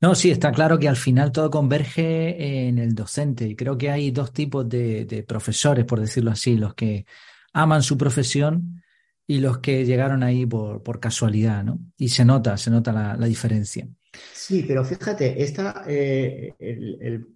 [0.00, 3.46] No, sí, está claro que al final todo converge en el docente.
[3.46, 7.04] Y creo que hay dos tipos de, profesores, por decirlo así, los que
[7.52, 8.82] aman su profesión
[9.26, 11.78] y los que llegaron ahí por, casualidad, ¿no?
[11.96, 13.88] Y se nota, se nota la, diferencia.
[14.32, 17.26] Sí, pero fíjate, esta, eh, el,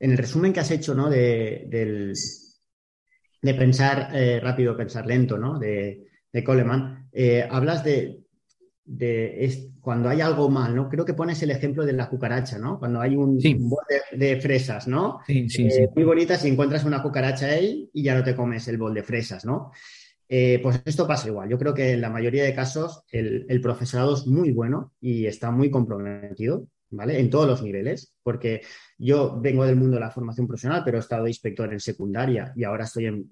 [0.00, 1.08] en el resumen que has hecho, ¿no?
[1.08, 1.68] De,
[3.40, 5.60] de pensar eh, rápido, pensar lento, ¿no?
[5.60, 8.21] De, de Coleman, eh, hablas de,
[8.84, 10.88] de cuando hay algo mal, ¿no?
[10.88, 12.78] Creo que pones el ejemplo de la cucaracha, ¿no?
[12.78, 15.20] Cuando hay un, bol de, fresas, ¿no?
[15.26, 15.82] Sí, sí, sí.
[15.82, 18.94] Eh, muy bonitas y encuentras una cucaracha ahí y ya no te comes el bol
[18.94, 19.70] de fresas, ¿no?
[20.62, 21.50] pues esto pasa igual.
[21.50, 25.26] Yo creo que en la mayoría de casos el, el profesorado es muy bueno y
[25.26, 27.18] está muy comprometido ¿vale?
[27.18, 28.62] En todos los niveles, porque
[28.98, 32.52] yo vengo del mundo de la formación profesional, pero he estado de inspector en secundaria
[32.54, 33.28] y ahora estoy en,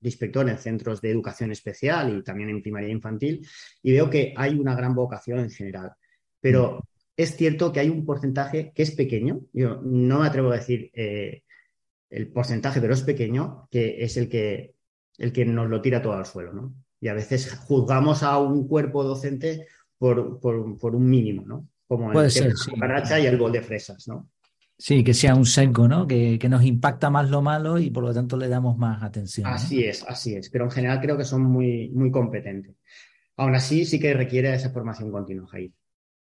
[0.00, 3.46] de inspector en centros de educación especial y también en primaria infantil
[3.82, 5.92] y veo que hay una gran vocación en general.
[6.40, 6.84] Pero
[7.16, 10.90] es cierto que hay un porcentaje que es pequeño, yo no me atrevo a decir
[10.94, 11.42] eh,
[12.10, 14.74] el porcentaje, pero es pequeño, que es el que,
[15.18, 16.74] el que nos lo tira todo al suelo, ¿no?
[17.00, 19.66] Y a veces juzgamos a un cuerpo docente
[19.98, 21.68] por, por, por un mínimo, ¿no?
[21.86, 22.52] como Puede el ser,
[23.22, 24.28] y el bol de fresas, ¿no?
[24.78, 26.06] Sí, que sea un seco, ¿no?
[26.06, 29.46] Que, nos impacta más lo malo y por lo tanto le damos más atención.
[29.46, 30.50] Así es, así es.
[30.50, 32.74] Pero en general creo que son muy, muy competentes.
[33.36, 35.72] Aún así, sí que requiere esa formación continua, Jair.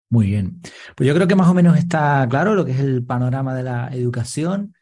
[0.09, 0.59] Muy bien.
[0.95, 3.63] Pues yo creo que más o menos está claro lo que es el panorama de
[3.63, 4.73] la educación.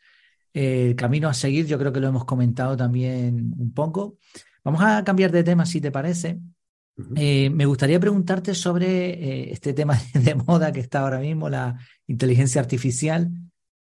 [0.53, 4.17] El camino a seguir, yo creo que lo hemos comentado también un poco.
[4.63, 6.39] Vamos a cambiar de tema, si te parece,
[7.15, 11.77] eh, me gustaría preguntarte sobre eh, este tema de moda que está ahora mismo, la
[12.07, 13.29] inteligencia artificial.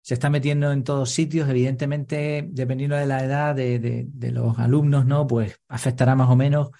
[0.08, 5.26] Se está metiendo en todos sitios, evidentemente, dependiendo de la edad de, los alumnos, ¿no?
[5.26, 6.70] Pues afectará más o menos.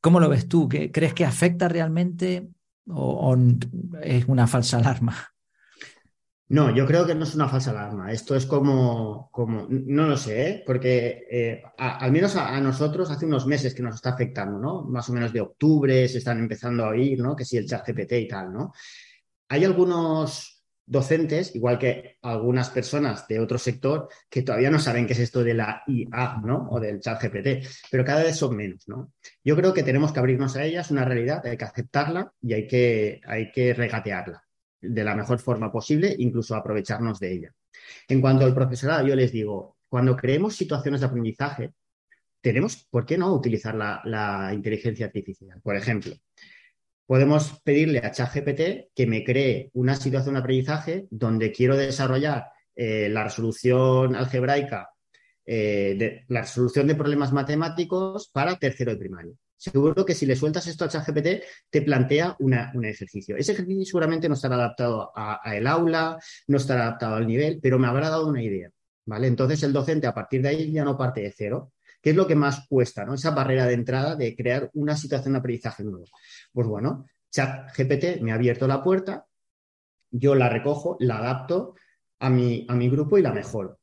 [0.00, 0.68] ¿Cómo lo ves tú?
[0.68, 2.48] ¿Crees que afecta realmente
[2.88, 3.36] o
[4.02, 5.14] es una falsa alarma?
[6.48, 8.10] No, yo creo que no es una falsa alarma.
[8.10, 10.62] Esto es como, como no lo sé, ¿eh?
[10.66, 14.82] porque eh, al menos a, nosotros hace unos meses que nos está afectando, ¿no?
[14.82, 17.36] Más o menos de octubre se están empezando a oír, ¿no?
[17.36, 18.72] Que si el chat GPT y tal, ¿no?
[19.48, 20.57] Hay algunos
[20.88, 25.44] docentes, igual que algunas personas de otro sector, que todavía no saben qué es esto
[25.44, 26.68] de la IA, ¿no?
[26.70, 29.12] O del chat GPT, pero cada vez son menos, ¿no?
[29.44, 32.54] Yo creo que tenemos que abrirnos a ella, es una realidad, hay que aceptarla y
[32.54, 34.42] hay que, hay que regatearla
[34.80, 37.54] de la mejor forma posible, incluso aprovecharnos de ella.
[38.08, 41.72] En cuanto al profesorado, yo les digo, cuando creemos situaciones de aprendizaje,
[42.40, 45.60] tenemos, ¿por qué no utilizar la, inteligencia artificial?
[45.62, 46.14] Por ejemplo,
[47.08, 53.08] podemos pedirle a ChatGPT que me cree una situación de aprendizaje donde quiero desarrollar eh,
[53.08, 54.90] la resolución algebraica,
[55.46, 60.36] eh, de, la resolución de problemas matemáticos para tercero de primario seguro que si le
[60.36, 63.36] sueltas esto a ChatGPT, te plantea un ejercicio.
[63.36, 67.78] Ese ejercicio seguramente no estará adaptado a, el aula, no estará adaptado al nivel, pero
[67.78, 68.70] me habrá dado una idea.
[69.04, 69.26] ¿vale?
[69.26, 71.72] Entonces el docente a partir de ahí ya no parte de cero.
[72.00, 73.04] ¿Qué es lo que más cuesta?
[73.04, 73.14] ¿no?
[73.14, 76.04] Esa barrera de entrada de crear una situación de aprendizaje nuevo.
[76.52, 79.26] Pues bueno, ChatGPT me ha abierto la puerta,
[80.10, 81.74] yo la recojo, la adapto
[82.20, 83.78] a mi, a mi grupo y la mejoro.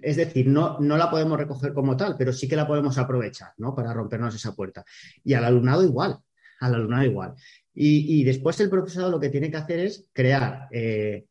[0.00, 3.52] Es decir, no, no la podemos recoger como tal, pero sí que la podemos aprovechar,
[3.58, 3.74] ¿no?
[3.74, 4.84] Para rompernos esa puerta.
[5.22, 6.18] Y al alumnado igual,
[6.60, 7.34] al alumnado igual.
[7.74, 11.26] Y, después el profesorado lo que tiene que hacer es crear eh,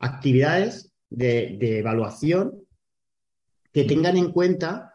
[0.00, 2.64] actividades de, evaluación
[3.72, 4.93] que tengan en cuenta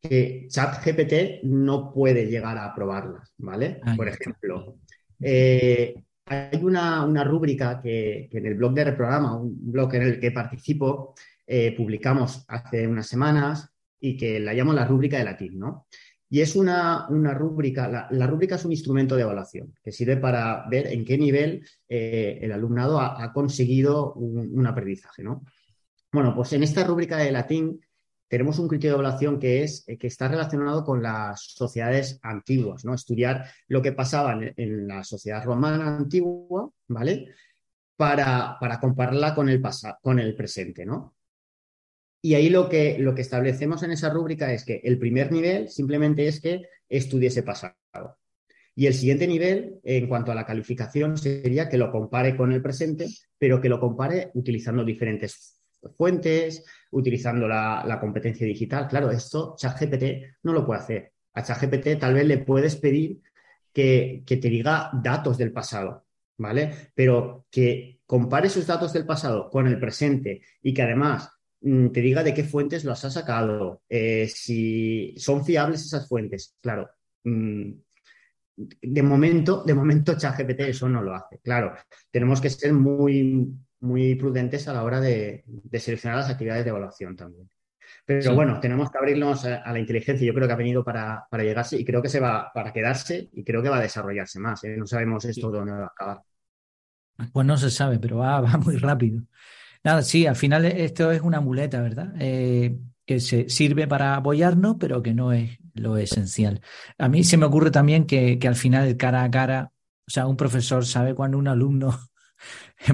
[0.00, 3.80] que ChatGPT no puede llegar a aprobarlas, ¿vale?
[3.96, 4.76] Por ejemplo,
[5.20, 5.94] eh,
[6.26, 10.30] hay una, rúbrica que, que, en el blog de Reprograma, un blog en el que
[10.30, 11.14] participo,
[11.52, 15.86] eh, publicamos hace unas semanas y que la llamo la rúbrica de latín, ¿no?
[16.28, 20.86] Y es una, rúbrica, la, rúbrica es un instrumento de evaluación que sirve para ver
[20.86, 25.42] en qué nivel eh, el alumnado ha, conseguido un, aprendizaje, ¿no?
[26.12, 27.80] Bueno, pues en esta rúbrica de latín
[28.30, 32.84] tenemos un criterio de evaluación que es eh, que está relacionado con las sociedades antiguas,
[32.84, 32.94] ¿no?
[32.94, 37.26] Estudiar lo que pasaba en, la sociedad romana antigua, ¿vale?
[37.96, 39.60] Para, para compararla con el,
[40.00, 41.16] con el presente, ¿no?
[42.22, 45.68] Y ahí lo que, lo que establecemos en esa rúbrica es que el primer nivel
[45.68, 47.74] simplemente es que estudie ese pasado.
[48.76, 52.62] Y el siguiente nivel, en cuanto a la calificación, sería que lo compare con el
[52.62, 53.08] presente,
[53.38, 55.59] pero que lo compare utilizando diferentes
[55.96, 58.86] fuentes, utilizando la, competencia digital.
[58.88, 61.12] Claro, esto ChatGPT no lo puede hacer.
[61.34, 63.20] A ChatGPT tal vez le puedes pedir
[63.72, 66.06] que, te diga datos del pasado,
[66.38, 66.90] ¿vale?
[66.94, 72.00] Pero que compare esos datos del pasado con el presente y que además mm, te
[72.00, 76.56] diga de qué fuentes los has sacado, eh, si son fiables esas fuentes.
[76.60, 76.90] Claro,
[77.24, 77.70] mm,
[78.82, 81.38] de momento, de momento ChatGPT eso no lo hace.
[81.38, 81.74] Claro,
[82.10, 83.48] tenemos que ser muy,
[83.80, 87.48] muy prudentes a la hora de, seleccionar las actividades de evaluación también.
[88.04, 90.26] Pero bueno, tenemos que abrirnos a, la inteligencia.
[90.26, 93.44] Yo creo que ha venido para, llegarse y creo que se va para quedarse y
[93.44, 94.64] creo que va a desarrollarse más.
[94.64, 94.76] ¿eh?
[94.76, 96.20] No sabemos esto dónde va a acabar.
[97.32, 99.22] Pues no se sabe, pero va, va muy rápido.
[99.84, 102.14] Nada, sí, al final esto es una muleta, ¿verdad?
[102.18, 106.60] Eh, que se sirve para apoyarnos, pero que no es lo esencial.
[106.98, 109.72] A mí se me ocurre también que, que al final, cara a cara,
[110.06, 111.98] o sea, un profesor sabe cuando un alumno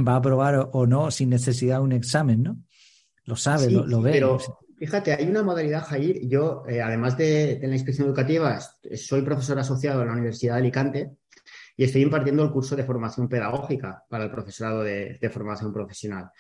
[0.07, 2.63] va a aprobar o, no sin necesidad de un examen, ¿no?
[3.25, 4.13] Lo sabe, lo, ve.
[4.13, 4.39] Pero
[4.79, 6.29] fíjate, hay una modalidad, Jair.
[6.29, 8.61] Yo, eh, además de, de, la inspección educativa,
[8.95, 11.17] soy profesor asociado en la Universidad de Alicante
[11.77, 16.31] y estoy impartiendo el curso de formación pedagógica para el profesorado de, formación profesional.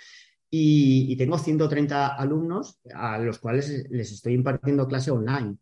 [0.48, 5.58] Y, tengo 130 alumnos a los cuales les estoy impartiendo clase online,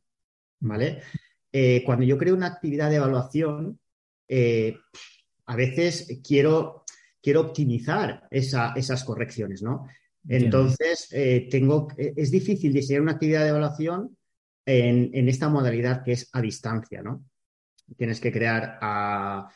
[0.61, 1.03] ¿vale?
[1.51, 3.81] Eh, cuando yo creo una actividad de evaluación,
[4.29, 4.77] eh,
[5.47, 6.84] a veces quiero,
[7.25, 9.89] quiero optimizar esas correcciones, ¿no?
[10.29, 14.15] Entonces, eh, tengo, es difícil diseñar una actividad de evaluación
[14.67, 17.25] en, en, esta modalidad que es a distancia, ¿no?
[17.97, 19.49] Tienes que crear a,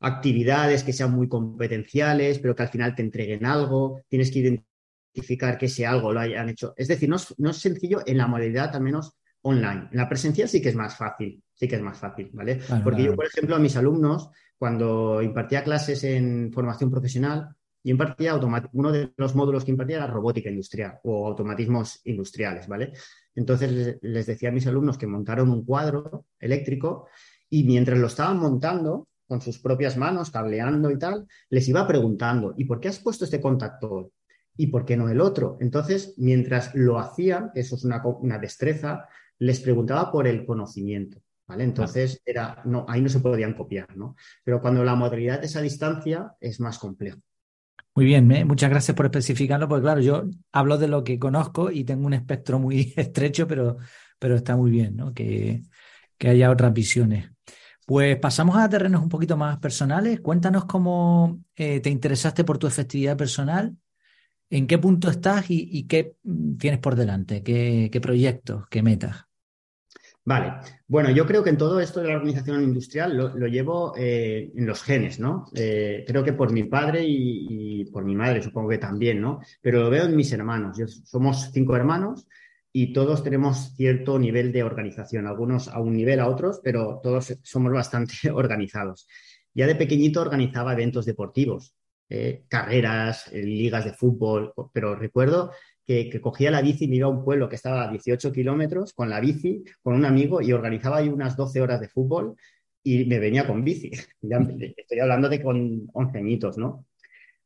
[0.00, 5.56] actividades que sean muy competenciales, pero que al final te entreguen algo, tienes que identificar
[5.56, 6.74] que ese algo lo hayan hecho.
[6.76, 9.14] Es decir, no es, sencillo en la modalidad, al menos
[9.44, 9.88] online.
[9.90, 12.60] En la presencial sí que es más fácil, sí que es más fácil, ¿vale?
[12.82, 17.48] Porque yo, por ejemplo, a mis alumnos, cuando impartía clases en formación profesional,
[17.82, 22.92] yo impartía uno de los módulos que impartía era robótica industrial o automatismos industriales, ¿vale?
[23.34, 27.08] Entonces les decía a mis alumnos que montaron un cuadro eléctrico
[27.50, 32.54] y mientras lo estaban montando, con sus propias manos, cableando y tal, les iba preguntando,
[32.56, 34.12] ¿y por qué has puesto este contacto
[34.56, 35.56] ¿Y por qué no el otro?
[35.60, 39.08] Entonces, mientras lo hacían, eso es una, destreza,
[39.38, 41.20] les preguntaba por el conocimiento.
[41.46, 41.64] ¿Vale?
[41.64, 44.16] Entonces, era, no, ahí no se podían copiar, ¿no?
[44.42, 47.18] Pero cuando la modalidad es a distancia, es más complejo.
[47.94, 51.84] Muy bien, muchas gracias por especificarlo, porque claro, yo hablo de lo que conozco y
[51.84, 53.76] tengo un espectro muy estrecho, pero,
[54.18, 55.12] pero está muy bien, ¿no?
[55.12, 55.64] Que,
[56.16, 57.30] que haya otras visiones.
[57.86, 60.20] Pues pasamos a terrenos un poquito más personales.
[60.20, 63.76] Cuéntanos cómo eh, te interesaste por tu efectividad personal,
[64.50, 69.23] en qué punto estás y, qué mm, tienes por delante, qué, proyectos, qué metas.
[70.26, 70.54] Vale,
[70.88, 74.64] bueno, yo creo que en todo esto de la organización industrial lo, llevo eh, en
[74.66, 75.50] los genes, ¿no?
[75.54, 79.40] Eh, creo que por mi padre y, por mi madre supongo que también, ¿no?
[79.60, 80.78] Pero lo veo en mis hermanos.
[81.04, 82.26] somos cinco hermanos
[82.72, 87.36] y todos tenemos cierto nivel de organización, algunos a un nivel, a otros, pero todos
[87.42, 89.06] somos bastante organizados.
[89.52, 91.74] Ya de pequeñito organizaba eventos deportivos,
[92.08, 95.50] eh, carreras, ligas de fútbol, pero recuerdo
[95.86, 98.92] que, cogía la bici y me iba a un pueblo que estaba a 18 kilómetros
[98.92, 102.36] con la bici, con un amigo y organizaba ahí unas 12 horas de fútbol
[102.82, 103.90] y me venía con bici.
[104.76, 106.86] estoy hablando de con 11 añitos, ¿no?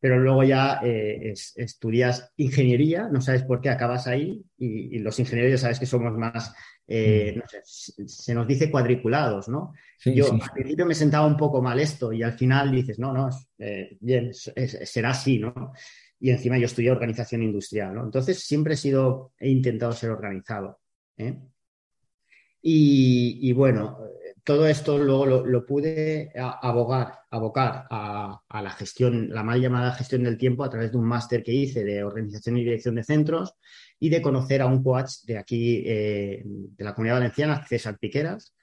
[0.01, 5.61] pero luego ya eh, estudias ingeniería, no sabes por qué acabas ahí y, los ingenieros
[5.61, 6.55] sabes que somos más,
[6.87, 7.39] eh, mm.
[7.39, 9.73] no sé, se nos dice cuadriculados, ¿no?
[10.05, 13.29] Yo al principio me sentaba un poco mal esto y al final dices, no, no,
[13.59, 15.73] eh, bien, será así, ¿no?
[16.21, 18.05] Y encima yo estudié organización industrial, ¿no?
[18.05, 20.81] Entonces siempre he sido, he intentado ser organizado.
[22.61, 23.99] Y, y, bueno,
[24.49, 30.39] todo esto luego lo, pude abogar, abocar a, la gestión, la mal llamada gestión del
[30.39, 33.55] tiempo a través de un máster que hice de organización y dirección de centros
[34.01, 38.55] y de conocer a un coach de aquí, eh, de la comunidad valenciana, César Piqueras,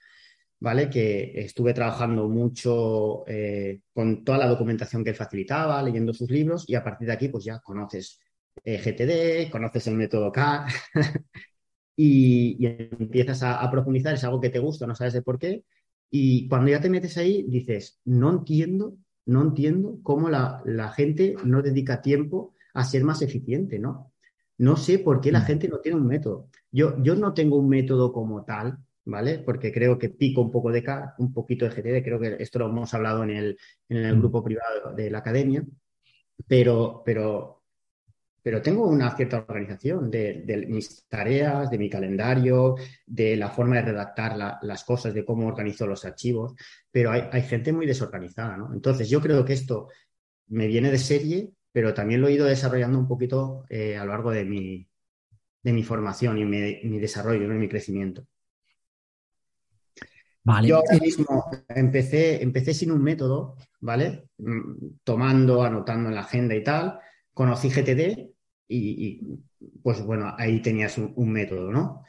[0.65, 0.89] ¿vale?
[0.89, 6.65] Que estuve trabajando mucho eh, con toda la documentación que él facilitaba, leyendo sus libros
[6.67, 8.19] y a partir de aquí pues ya conoces
[8.63, 10.65] eh, GTD, conoces el método K
[11.95, 15.63] y, empiezas a, profundizar, es algo que te gusta, no sabes de por qué,
[16.09, 18.97] y cuando ya te metes ahí, dices, no entiendo,
[19.27, 20.63] no entiendo cómo la,
[20.95, 24.13] gente no dedica tiempo a ser más eficiente, ¿no?
[24.57, 25.45] No sé por qué la mm.
[25.45, 26.49] gente no tiene un método.
[26.71, 29.39] Yo, yo no tengo un método como tal, ¿vale?
[29.39, 32.59] Porque creo que pico un poco de K, un poquito de GTD, creo que esto
[32.59, 33.57] lo hemos hablado en el,
[33.89, 34.19] en el mm.
[34.19, 35.63] grupo privado de la academia,
[36.47, 37.55] pero, pero
[38.45, 43.81] pero tengo una cierta organización de, mis tareas, de mi calendario, de la forma de
[43.81, 46.53] redactar las cosas, de cómo organizo los archivos,
[46.91, 48.71] pero hay, gente muy desorganizada, ¿no?
[48.71, 49.89] Entonces, yo creo que esto
[50.45, 54.11] me viene de serie, pero también lo he ido desarrollando un poquito eh, a lo
[54.11, 54.87] largo de mi,
[55.63, 58.27] de mi formación y mi, desarrollo, y mi crecimiento.
[60.45, 60.67] Vale.
[60.67, 64.29] Yo ahora mismo empecé, empecé sin un método, ¿vale?
[64.37, 66.99] Mm, tomando, anotando en la agenda y tal.
[67.33, 68.29] Conocí GTD
[68.67, 69.21] y,
[69.81, 72.03] pues bueno, ahí tenías un, método, ¿no?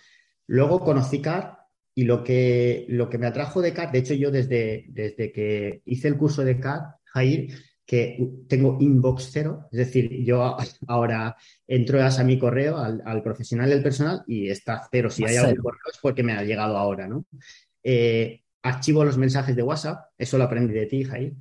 [0.47, 1.59] Luego conocí CAR
[1.95, 5.81] y lo que, lo que me atrajo de CAR, de hecho yo desde, desde que
[5.87, 7.55] hice el curso de CAR, Jair,
[7.87, 8.19] que
[8.49, 10.57] tengo inbox cero, es decir, yo
[10.89, 15.09] ahora entro a mi correo, al, profesional del personal, y está cero.
[15.09, 17.25] Si hay algún correo es porque me ha llegado ahora, ¿no?
[17.89, 21.37] Eh, archivo los mensajes de WhatsApp, eso lo aprendí de ti, Jair.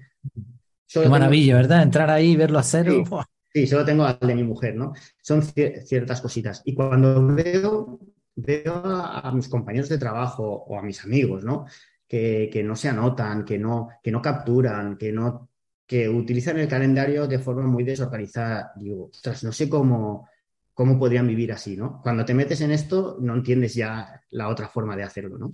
[0.88, 1.82] Qué maravilla, ¿verdad?
[1.82, 3.04] Entrar ahí y verlo a cero.
[3.52, 4.94] Sí, solo tengo al de mi mujer, ¿no?
[5.24, 6.62] Son ciertas cositas.
[6.64, 8.00] Y cuando veo,
[8.36, 11.66] veo a, mis compañeros de trabajo o a mis amigos, ¿no?
[12.08, 15.50] Que, que no se anotan, que no, que no capturan, que no
[15.88, 18.72] que utilizan el calendario de forma muy desorganizada.
[18.76, 20.30] Digo, ostras, no sé cómo,
[20.74, 22.02] cómo podrían vivir así, ¿no?
[22.04, 25.54] Cuando te metes en esto, no entiendes ya la otra forma de hacerlo, ¿no?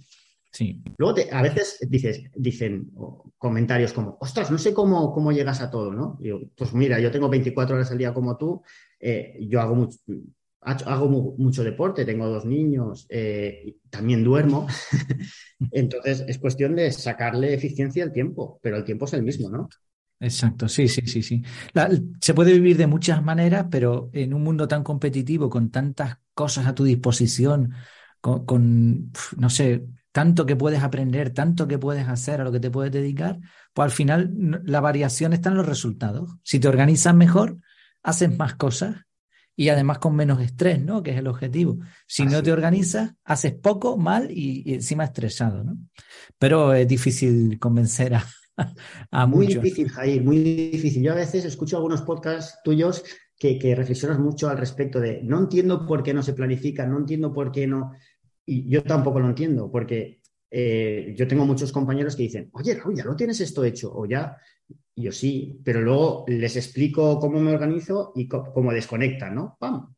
[0.51, 0.83] Sí.
[0.97, 2.91] Luego a veces dices, dicen
[3.37, 6.17] comentarios como, ostras, no sé cómo, cómo llegas a todo, ¿no?
[6.19, 8.61] Digo, pues mira, yo tengo 24 horas al día como tú,
[8.99, 9.97] eh, yo hago mucho,
[10.61, 14.67] hago mucho deporte, tengo dos niños, eh, también duermo.
[15.71, 19.69] Entonces es cuestión de sacarle eficiencia al tiempo, pero el tiempo es el mismo, ¿no?
[20.19, 21.41] Exacto, sí, sí, sí, sí.
[22.21, 26.67] se puede vivir de muchas maneras, pero en un mundo tan competitivo, con tantas cosas
[26.67, 27.73] a tu disposición,
[28.19, 32.71] con, no sé, tanto que puedes aprender, tanto que puedes hacer, a lo que te
[32.71, 33.39] puedes dedicar,
[33.73, 36.31] pues al final la variación está en los resultados.
[36.43, 37.57] Si te organizas mejor,
[38.03, 38.97] haces más cosas
[39.55, 41.03] y además con menos estrés, ¿no?
[41.03, 41.79] Que es el objetivo.
[42.07, 45.77] Si no te organizas, haces poco, mal y, encima estresado, ¿no?
[46.37, 48.15] Pero es difícil convencer
[49.11, 51.03] a, muy difícil, Jair, muy difícil.
[51.03, 53.03] Yo a veces escucho algunos podcasts tuyos
[53.37, 56.97] que, que, reflexionas mucho al respecto de no entiendo por qué no se planifica, no
[56.97, 57.91] entiendo por qué no.
[58.51, 62.97] Y yo tampoco lo entiendo, porque eh, yo tengo muchos compañeros que dicen, oye, Raúl,
[62.97, 64.35] ya lo tienes esto hecho, o ya.
[64.93, 69.55] yo sí, pero luego les explico cómo me organizo y cómo desconectan, ¿no?
[69.57, 69.95] ¡Pam!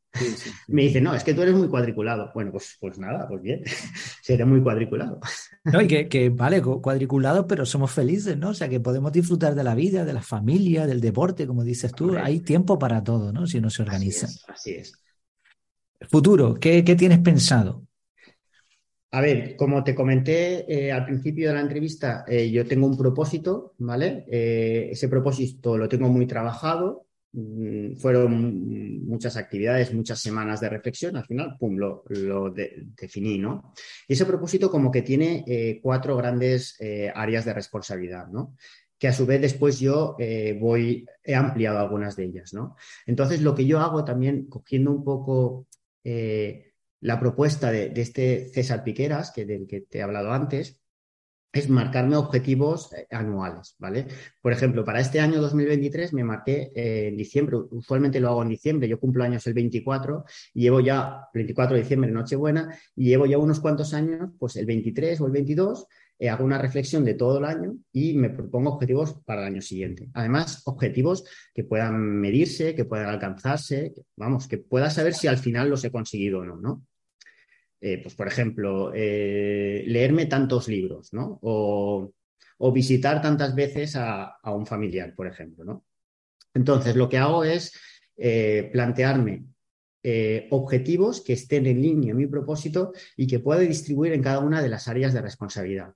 [0.68, 2.30] Me dice, no, es que tú eres muy cuadriculado.
[2.36, 3.64] Bueno, pues, pues nada, pues bien,
[4.22, 5.20] seré muy cuadriculado.
[5.64, 8.50] No, y que, vale, cuadriculado, pero somos felices, ¿no?
[8.50, 11.92] O sea, que podemos disfrutar de la vida, de la familia, del deporte, como dices
[11.94, 12.16] tú.
[12.18, 13.48] Hay tiempo para todo, ¿no?
[13.48, 14.28] Si uno se organiza.
[14.48, 14.94] Así es.
[16.10, 17.88] Futuro, ¿qué, tienes pensado?
[19.14, 22.98] A ver, como te comenté eh, al principio de la entrevista, eh, yo tengo un
[22.98, 24.26] propósito, ¿vale?
[24.28, 27.06] Eh, ese propósito lo tengo muy trabajado,
[27.36, 32.04] Mm, fueron muchas actividades, muchas semanas de reflexión, al final, pum, lo,
[32.54, 33.74] definí, ¿no?
[34.08, 36.78] Y ese propósito como que tiene cuatro grandes
[37.16, 38.56] áreas de responsabilidad, ¿no?
[39.00, 40.16] Que a su vez después yo
[40.60, 42.76] voy, he ampliado algunas de ellas, ¿no?
[43.08, 45.66] Entonces, lo que yo hago también, cogiendo un poco
[47.04, 50.82] la propuesta de, este César Piqueras, que del que te he hablado antes,
[51.52, 54.08] es marcarme objetivos eh, anuales, ¿vale?
[54.42, 58.50] Por ejemplo, para este año 2023 me marqué eh, en diciembre, usualmente lo hago en
[58.50, 60.24] diciembre, yo cumplo años el 24
[60.54, 64.66] y llevo ya 24 de diciembre, Nochebuena, y llevo ya unos cuantos años, pues el
[64.66, 65.86] 23 o el 22,
[66.20, 69.62] eh, hago una reflexión de todo el año y me propongo objetivos para el año
[69.62, 70.10] siguiente.
[70.14, 75.70] Además, objetivos que puedan medirse, que puedan alcanzarse, vamos, que pueda saber si al final
[75.70, 76.86] los he conseguido o no, ¿no?
[77.86, 81.38] Eh, pues por ejemplo, eh, leerme tantos libros, ¿no?
[81.42, 82.14] O,
[82.74, 85.84] visitar tantas veces a, un familiar, por ejemplo, ¿no?
[86.54, 87.74] Entonces, lo que hago es
[88.16, 89.44] eh, plantearme
[90.52, 94.62] objetivos que estén en línea a mi propósito y que pueda distribuir en cada una
[94.62, 95.94] de las áreas de responsabilidad.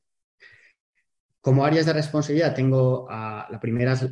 [1.41, 4.09] Como áreas de responsabilidad tengo a, la primera es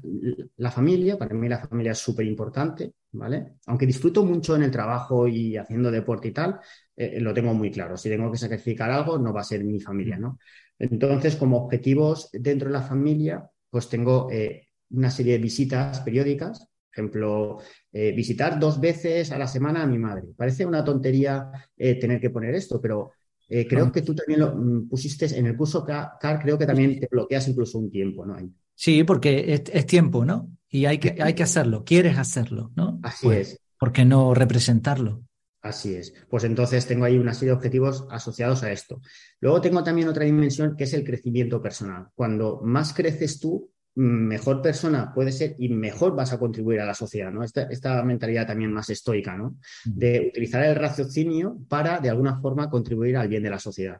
[0.57, 3.55] la familia, para mí la familia es súper importante, ¿vale?
[3.65, 6.59] Aunque disfruto mucho en el trabajo y haciendo deporte y tal,
[6.95, 7.97] eh, lo tengo muy claro.
[7.97, 10.39] Si tengo que sacrificar algo, no va a ser mi familia, ¿no?
[10.77, 16.59] Entonces, como objetivos dentro de la familia, pues tengo eh, una serie de visitas periódicas.
[16.59, 17.57] Por ejemplo,
[17.91, 20.23] eh, visitar dos veces a la semana a mi madre.
[20.35, 23.11] Parece una tontería tener que poner esto, pero
[23.47, 26.99] eh, creo que tú también lo mm, pusiste en el curso CAR, creo que también
[26.99, 28.37] te bloqueas incluso un tiempo, ¿no?
[28.73, 30.49] Sí, porque es, tiempo, ¿no?
[30.69, 32.99] Y hay que, hay que hacerlo, quieres hacerlo, ¿no?
[33.03, 33.59] Así pues, es.
[33.77, 35.23] ¿Por qué no representarlo?
[35.65, 36.13] Así es.
[36.29, 39.01] Pues entonces tengo ahí una serie de objetivos asociados a esto.
[39.39, 42.09] Luego tengo también otra dimensión que es el crecimiento personal.
[42.13, 46.93] Cuando más creces tú, mejor persona puede ser y mejor vas a contribuir a la
[46.93, 47.43] sociedad, ¿no?
[47.43, 49.57] Esta, esta mentalidad también más estoica, ¿no?
[49.85, 53.99] De utilizar el raciocinio para, de alguna forma, contribuir al bien de la sociedad.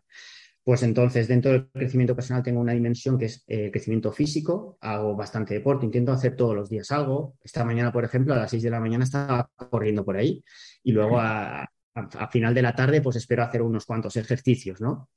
[0.66, 5.16] Pues entonces, dentro del crecimiento personal tengo una dimensión que es eh, crecimiento físico, hago
[5.16, 7.36] bastante deporte, intento hacer todos los días algo.
[7.44, 10.44] Esta mañana, por ejemplo, a las 6 de la mañana estaba corriendo por ahí
[10.82, 15.12] y luego a, a, final de la tarde, pues espero hacer unos cuantos ejercicios, ¿no?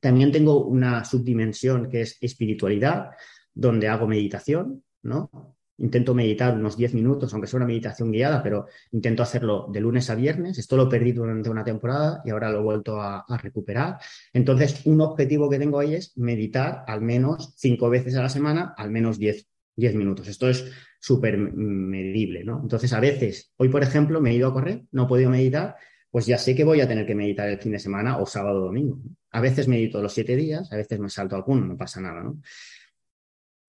[0.00, 3.10] También tengo una subdimensión que es espiritualidad,
[3.54, 5.56] donde hago meditación, ¿no?
[5.82, 10.08] Intento meditar unos 10 minutos, aunque sea una meditación guiada, pero intento hacerlo de lunes
[10.10, 10.56] a viernes.
[10.58, 13.98] Esto lo perdí durante una temporada y ahora lo he vuelto a, recuperar.
[14.32, 18.74] Entonces, un objetivo que tengo ahí es meditar al menos cinco veces a la semana,
[18.76, 20.28] al menos 10, 10 minutos.
[20.28, 20.70] Esto es
[21.00, 22.60] súper medible, ¿no?
[22.62, 25.76] Entonces, a veces, hoy, por ejemplo, me he ido a correr, no he podido meditar
[26.12, 28.60] pues ya sé que voy a tener que meditar el fin de semana o sábado
[28.60, 29.00] o domingo.
[29.30, 32.38] A veces medito los siete días, a veces me salto alguno, no pasa nada, ¿no?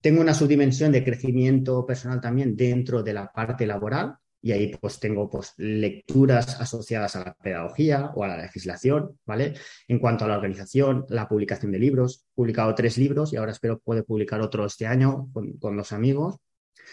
[0.04, 5.00] Tengo una subdimensión de crecimiento personal también dentro de la parte laboral y ahí pues
[5.00, 9.54] tengo pues lecturas asociadas a la pedagogía o a la legislación, ¿vale?
[9.88, 13.54] En cuanto a la organización, la publicación de libros, he publicado tres libros y ahora
[13.54, 16.36] espero poder publicar otro este año con, con dos amigos.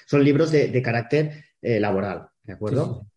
[0.07, 3.09] Son libros de, carácter eh, laboral, ¿de acuerdo?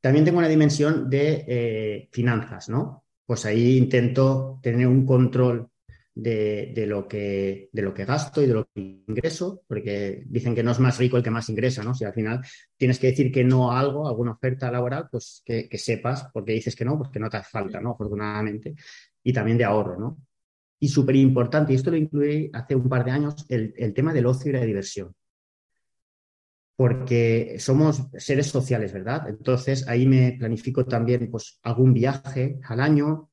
[0.00, 3.04] También tengo una dimensión de eh, finanzas, ¿no?
[3.26, 5.68] Pues ahí intento tener un control
[6.14, 10.62] de, lo que, de lo que gasto y de lo que ingreso, porque dicen que
[10.62, 11.94] no es más rico el que más ingresa, ¿no?
[11.94, 12.40] Si al final
[12.76, 16.76] tienes que decir que no a algo, alguna oferta laboral, pues que, sepas porque dices
[16.76, 17.92] que no, pues que no te hace falta, ¿no?
[17.92, 18.74] Afortunadamente.
[19.22, 20.18] Y también de ahorro, ¿no?
[20.78, 24.12] Y súper importante, y esto lo incluí hace un par de años, el, el tema
[24.12, 25.14] del ocio y la diversión
[26.74, 29.28] porque somos seres sociales, ¿verdad?
[29.28, 33.30] Entonces ahí me planifico también pues algún viaje al año,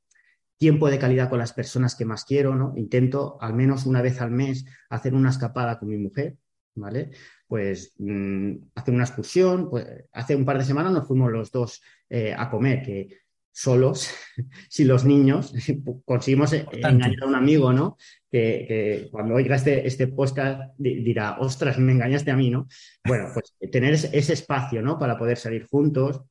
[0.59, 2.73] tiempo de calidad con las personas que más quiero, ¿no?
[2.75, 6.35] Intento al menos una vez al mes hacer una escapada con mi mujer,
[6.75, 7.11] ¿vale?
[7.47, 11.81] Pues mm, hacer una excursión, pues hace un par de semanas nos fuimos los dos
[12.09, 13.07] eh, a comer, que
[13.53, 14.09] solos,
[14.69, 15.53] si los niños
[16.05, 17.97] conseguimos eh, engañar a un amigo, ¿no?
[18.29, 22.67] Que, cuando oiga este, este podcast dirá, ostras, me engañaste a mí, ¿no?
[23.07, 24.99] Bueno, pues tener ese espacio, ¿no?
[24.99, 26.21] Para poder salir juntos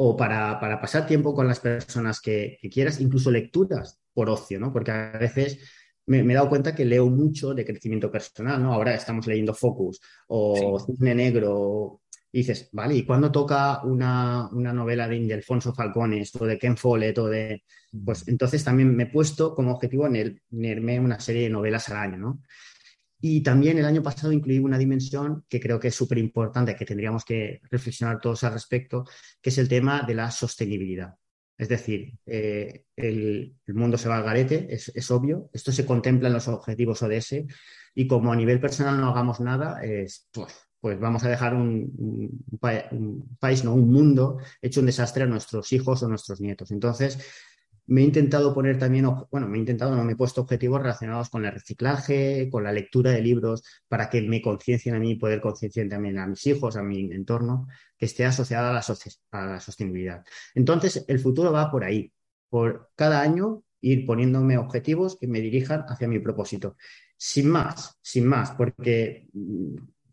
[0.00, 4.72] o para, pasar tiempo con las personas que, quieras, incluso lecturas por ocio, ¿no?
[4.72, 5.58] Porque a veces
[6.06, 8.72] me, he dado cuenta que leo mucho de crecimiento personal, ¿no?
[8.72, 15.08] Ahora estamos leyendo Focus o Cisne Negro y dices, vale, ¿y cuándo toca una, novela
[15.08, 17.64] de Ildefonso Falcone, esto de Ken Follett o de...
[18.04, 21.96] Pues entonces también me he puesto como objetivo en leerme una serie de novelas al
[21.96, 22.42] año, ¿no?
[23.20, 26.84] Y también el año pasado incluí una dimensión que creo que es súper importante, que
[26.84, 29.04] tendríamos que reflexionar todos al respecto,
[29.40, 31.14] que es el tema de la sostenibilidad.
[31.58, 35.50] Es decir, eh, el, mundo se va al garete, es, obvio.
[35.52, 37.34] Esto se contempla en los objetivos ODS
[37.96, 42.44] y como a nivel personal no hagamos nada, es, pues, pues vamos a dejar un,
[43.40, 46.70] país, no un mundo hecho un desastre a nuestros hijos o nuestros nietos.
[46.70, 47.18] Entonces,
[47.88, 51.30] me he intentado poner también, bueno, me he intentado, no me he puesto objetivos relacionados
[51.30, 55.16] con el reciclaje, con la lectura de libros, para que me conciencien a mí y
[55.16, 57.66] poder concienciar también a mis hijos, a mi entorno,
[57.96, 58.84] que esté asociada a la,
[59.32, 60.22] a la sostenibilidad.
[60.54, 62.12] Entonces, el futuro va por ahí,
[62.50, 66.76] por cada año ir poniéndome objetivos que me dirijan hacia mi propósito.
[67.16, 69.28] Sin más, sin más, porque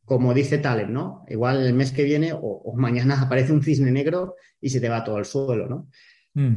[0.06, 1.26] como dice Taleb, ¿no?
[1.28, 5.04] Igual el mes que viene o, mañana aparece un cisne negro y se te va
[5.04, 5.90] todo al suelo, ¿no?
[6.36, 6.56] Mm.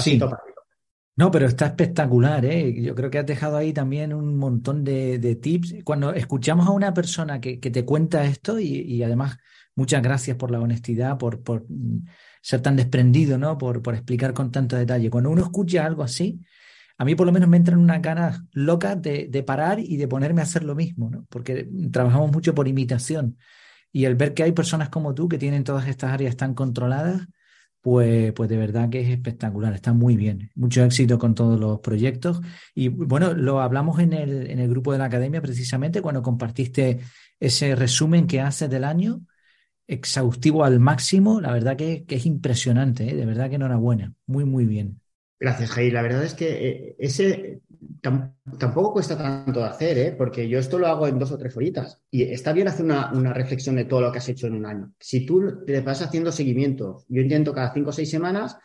[0.00, 0.20] Sí.
[1.16, 2.82] No, pero está espectacular, ¿eh?
[2.82, 5.76] Yo creo que has dejado ahí también un montón de, tips.
[5.84, 9.36] Cuando escuchamos a una persona que, te cuenta esto y, además
[9.74, 11.66] muchas gracias por la honestidad, por, por
[12.42, 13.58] ser tan desprendido, ¿no?
[13.58, 15.10] Por, por explicar con tanto detalle.
[15.10, 16.40] Cuando uno escucha algo así,
[17.00, 20.42] a mí por lo menos me entran unas ganas locas de, parar y de ponerme
[20.42, 21.26] a hacer lo mismo, ¿no?
[21.30, 23.38] Porque trabajamos mucho por imitación.
[23.90, 27.26] Y el ver que hay personas como tú que tienen todas estas áreas tan controladas,
[27.80, 30.50] pues, pues de verdad que es espectacular, está muy bien.
[30.54, 32.40] Mucho éxito con todos los proyectos.
[32.74, 37.00] Y bueno, lo hablamos en el, en el grupo de la academia precisamente cuando compartiste
[37.38, 39.22] ese resumen que haces del año,
[39.86, 41.40] exhaustivo al máximo.
[41.40, 43.16] La verdad que, es impresionante, ¿eh?
[43.16, 44.14] de verdad que enhorabuena.
[44.26, 44.99] Muy, muy bien.
[45.40, 45.94] Gracias, Jair.
[45.94, 47.62] La verdad es que eh, ese
[48.02, 50.14] tampoco cuesta tanto de hacer, ¿eh?
[50.16, 52.02] porque yo esto lo hago en dos o tres horitas.
[52.10, 54.92] Y está bien hacer una, reflexión de todo lo que has hecho en un año.
[55.00, 58.58] Si tú te vas haciendo seguimiento, yo intento cada cinco o seis semanas,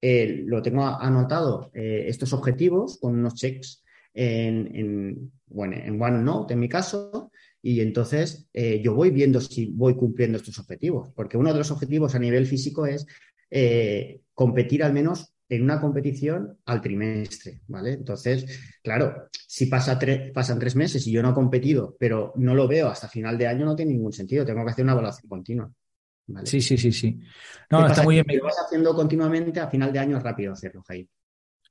[0.00, 6.60] eh, lo tengo anotado, estos objetivos con unos checks en, en, bueno, en OneNote, en
[6.60, 7.30] mi caso,
[7.62, 12.14] y entonces yo voy viendo si voy cumpliendo estos objetivos, porque uno de los objetivos
[12.14, 13.06] a nivel físico es
[14.34, 17.92] competir al menos en una competición al trimestre, ¿vale?
[17.92, 19.98] Entonces, claro, si pasa
[20.34, 23.46] pasan tres meses y yo no he competido, pero no lo veo hasta final de
[23.46, 24.44] año, no tiene ningún sentido.
[24.44, 25.70] Tengo que hacer una evaluación continua.
[26.44, 27.20] Sí, sí, sí, sí.
[27.70, 28.26] No, está muy bien.
[28.28, 31.08] Si lo vas haciendo continuamente, a final de año es rápido hacerlo, Jair.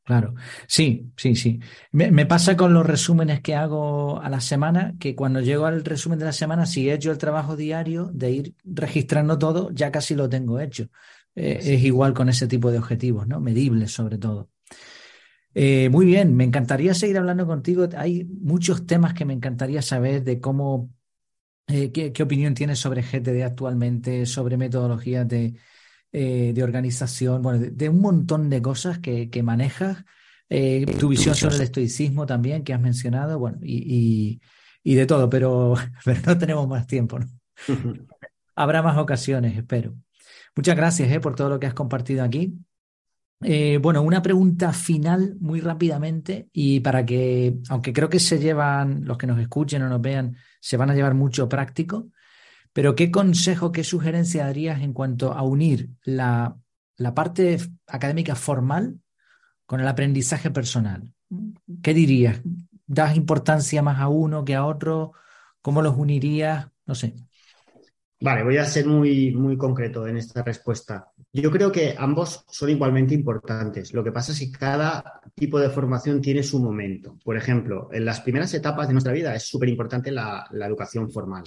[0.05, 0.35] Claro,
[0.67, 1.59] sí, sí, sí.
[1.91, 6.19] Me, pasa con los resúmenes que hago a la semana, que cuando llego al resumen
[6.19, 10.13] de la semana, si he hecho el trabajo diario de ir registrando todo, ya casi
[10.13, 10.89] lo tengo hecho.
[11.35, 13.39] Eh, es igual con ese tipo de objetivos, ¿no?
[13.39, 14.49] Medibles sobre todo.
[15.53, 17.87] Eh, muy bien, me encantaría seguir hablando contigo.
[17.97, 20.93] Hay muchos temas que me encantaría saber de cómo,
[21.67, 25.55] eh, qué, qué, opinión tienes sobre GTD actualmente, sobre metodologías de,
[26.11, 30.05] de organización, bueno, de, un montón de cosas que, manejas.
[30.49, 34.39] Eh, tu visión sobre el estoicismo también, que has mencionado, bueno, y,
[34.83, 35.75] de todo, pero,
[36.05, 37.19] pero, no tenemos más tiempo.
[38.55, 39.95] Habrá más ocasiones, espero.
[40.55, 42.53] Muchas gracias eh, por todo lo que has compartido aquí.
[43.81, 49.17] bueno, una pregunta final muy rápidamente y para que, aunque creo que se llevan, los
[49.17, 52.07] que nos escuchen o nos vean, se van a llevar mucho práctico,
[52.75, 56.57] pero ¿qué consejo, qué sugerencia darías en cuanto a unir la,
[57.15, 58.99] parte académica formal
[59.65, 61.13] con el aprendizaje personal?
[61.81, 62.41] ¿Qué dirías?
[62.85, 65.13] ¿Das importancia más a uno que a otro?
[65.61, 66.67] ¿Cómo los unirías?
[66.85, 67.15] No sé.
[68.25, 71.11] Vale, voy a ser muy, muy concreto en esta respuesta.
[71.31, 73.93] Yo creo que ambos son igualmente importantes.
[73.93, 77.19] Lo que pasa es que cada tipo de formación tiene su momento.
[77.23, 81.43] Por ejemplo, en las primeras etapas de nuestra vida es súper importante la, educación formal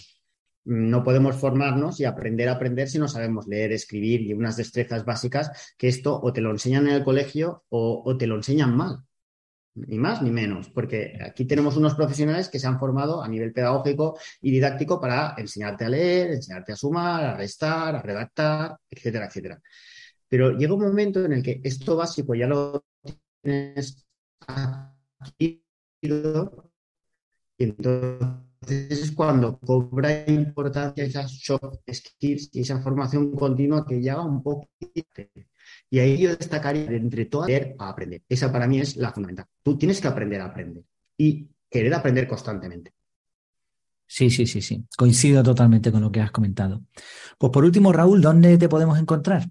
[0.64, 5.02] no podemos formarnos y aprender a aprender si no sabemos leer, escribir y unas destrezas
[5.04, 8.98] básicas que esto o te lo enseñan en el colegio o, te lo enseñan mal.
[9.86, 13.52] Ni más ni menos, porque aquí tenemos unos profesionales que se han formado a nivel
[13.52, 19.26] pedagógico y didáctico para enseñarte a leer, enseñarte a sumar, a restar, a redactar, etcétera,
[19.26, 19.60] etcétera.
[20.28, 22.84] Pero llega un momento en el que esto básico ya lo
[23.42, 24.06] tienes
[24.40, 25.62] adquirido
[27.56, 34.24] y entonces es cuando cobra importancia esas soft skills y esa formación continua que lleva
[34.24, 34.68] un poco.
[35.90, 38.22] Y ahí yo destacaría entre todas a aprender.
[38.28, 39.46] Esa para mí es la fundamental.
[39.62, 40.82] Tú tienes que aprender a aprender
[41.16, 42.92] y querer aprender constantemente.
[44.06, 44.84] Sí, sí, sí, sí.
[44.96, 46.82] Coincido totalmente con lo que has comentado.
[47.38, 49.48] Pues por último, Raúl, ¿dónde te podemos encontrar?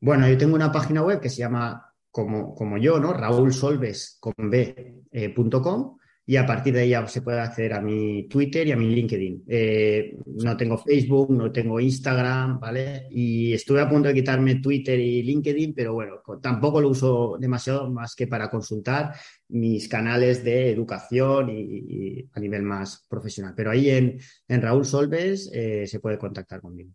[0.00, 3.12] Bueno, yo tengo una página web que se llama como, como yo, ¿no?
[3.12, 8.76] raúlsolves.com y a partir de ahí ya se puede acceder a mi Twitter y a
[8.76, 9.44] mi LinkedIn.
[9.46, 13.08] Eh, no tengo Facebook, no tengo Instagram, ¿vale?
[13.10, 17.90] Y estuve a punto de quitarme Twitter y LinkedIn, pero bueno, tampoco lo uso demasiado
[17.90, 19.14] más que para consultar
[19.48, 23.52] mis canales de educación y, a nivel más profesional.
[23.54, 24.18] Pero ahí en,
[24.48, 26.90] en Raúl Solves eh, se puede contactar conmigo.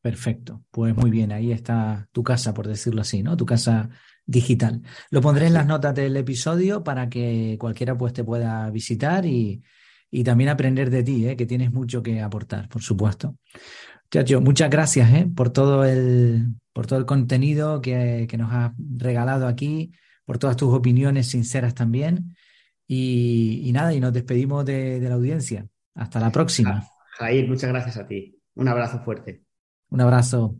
[0.00, 3.36] Perfecto, pues muy bien, ahí está tu casa, por decirlo así, ¿no?
[3.36, 3.90] Tu casa
[4.26, 4.82] digital.
[5.10, 9.62] Lo pondré en las notas del episodio para que cualquiera pues te pueda visitar y,
[10.24, 11.36] también aprender de ti, ¿eh?
[11.36, 13.36] que tienes mucho que aportar, por supuesto.
[14.10, 15.26] Chacho, muchas gracias ¿eh?
[15.34, 19.92] por, todo el, por todo el contenido que, nos has regalado aquí,
[20.26, 22.36] por todas tus opiniones sinceras también.
[22.86, 25.66] Y, nada, y nos despedimos de, de la audiencia.
[25.94, 26.86] Hasta la próxima.
[27.18, 28.38] Jair, muchas gracias a ti.
[28.54, 29.42] Un abrazo fuerte.
[29.88, 30.56] Un abrazo.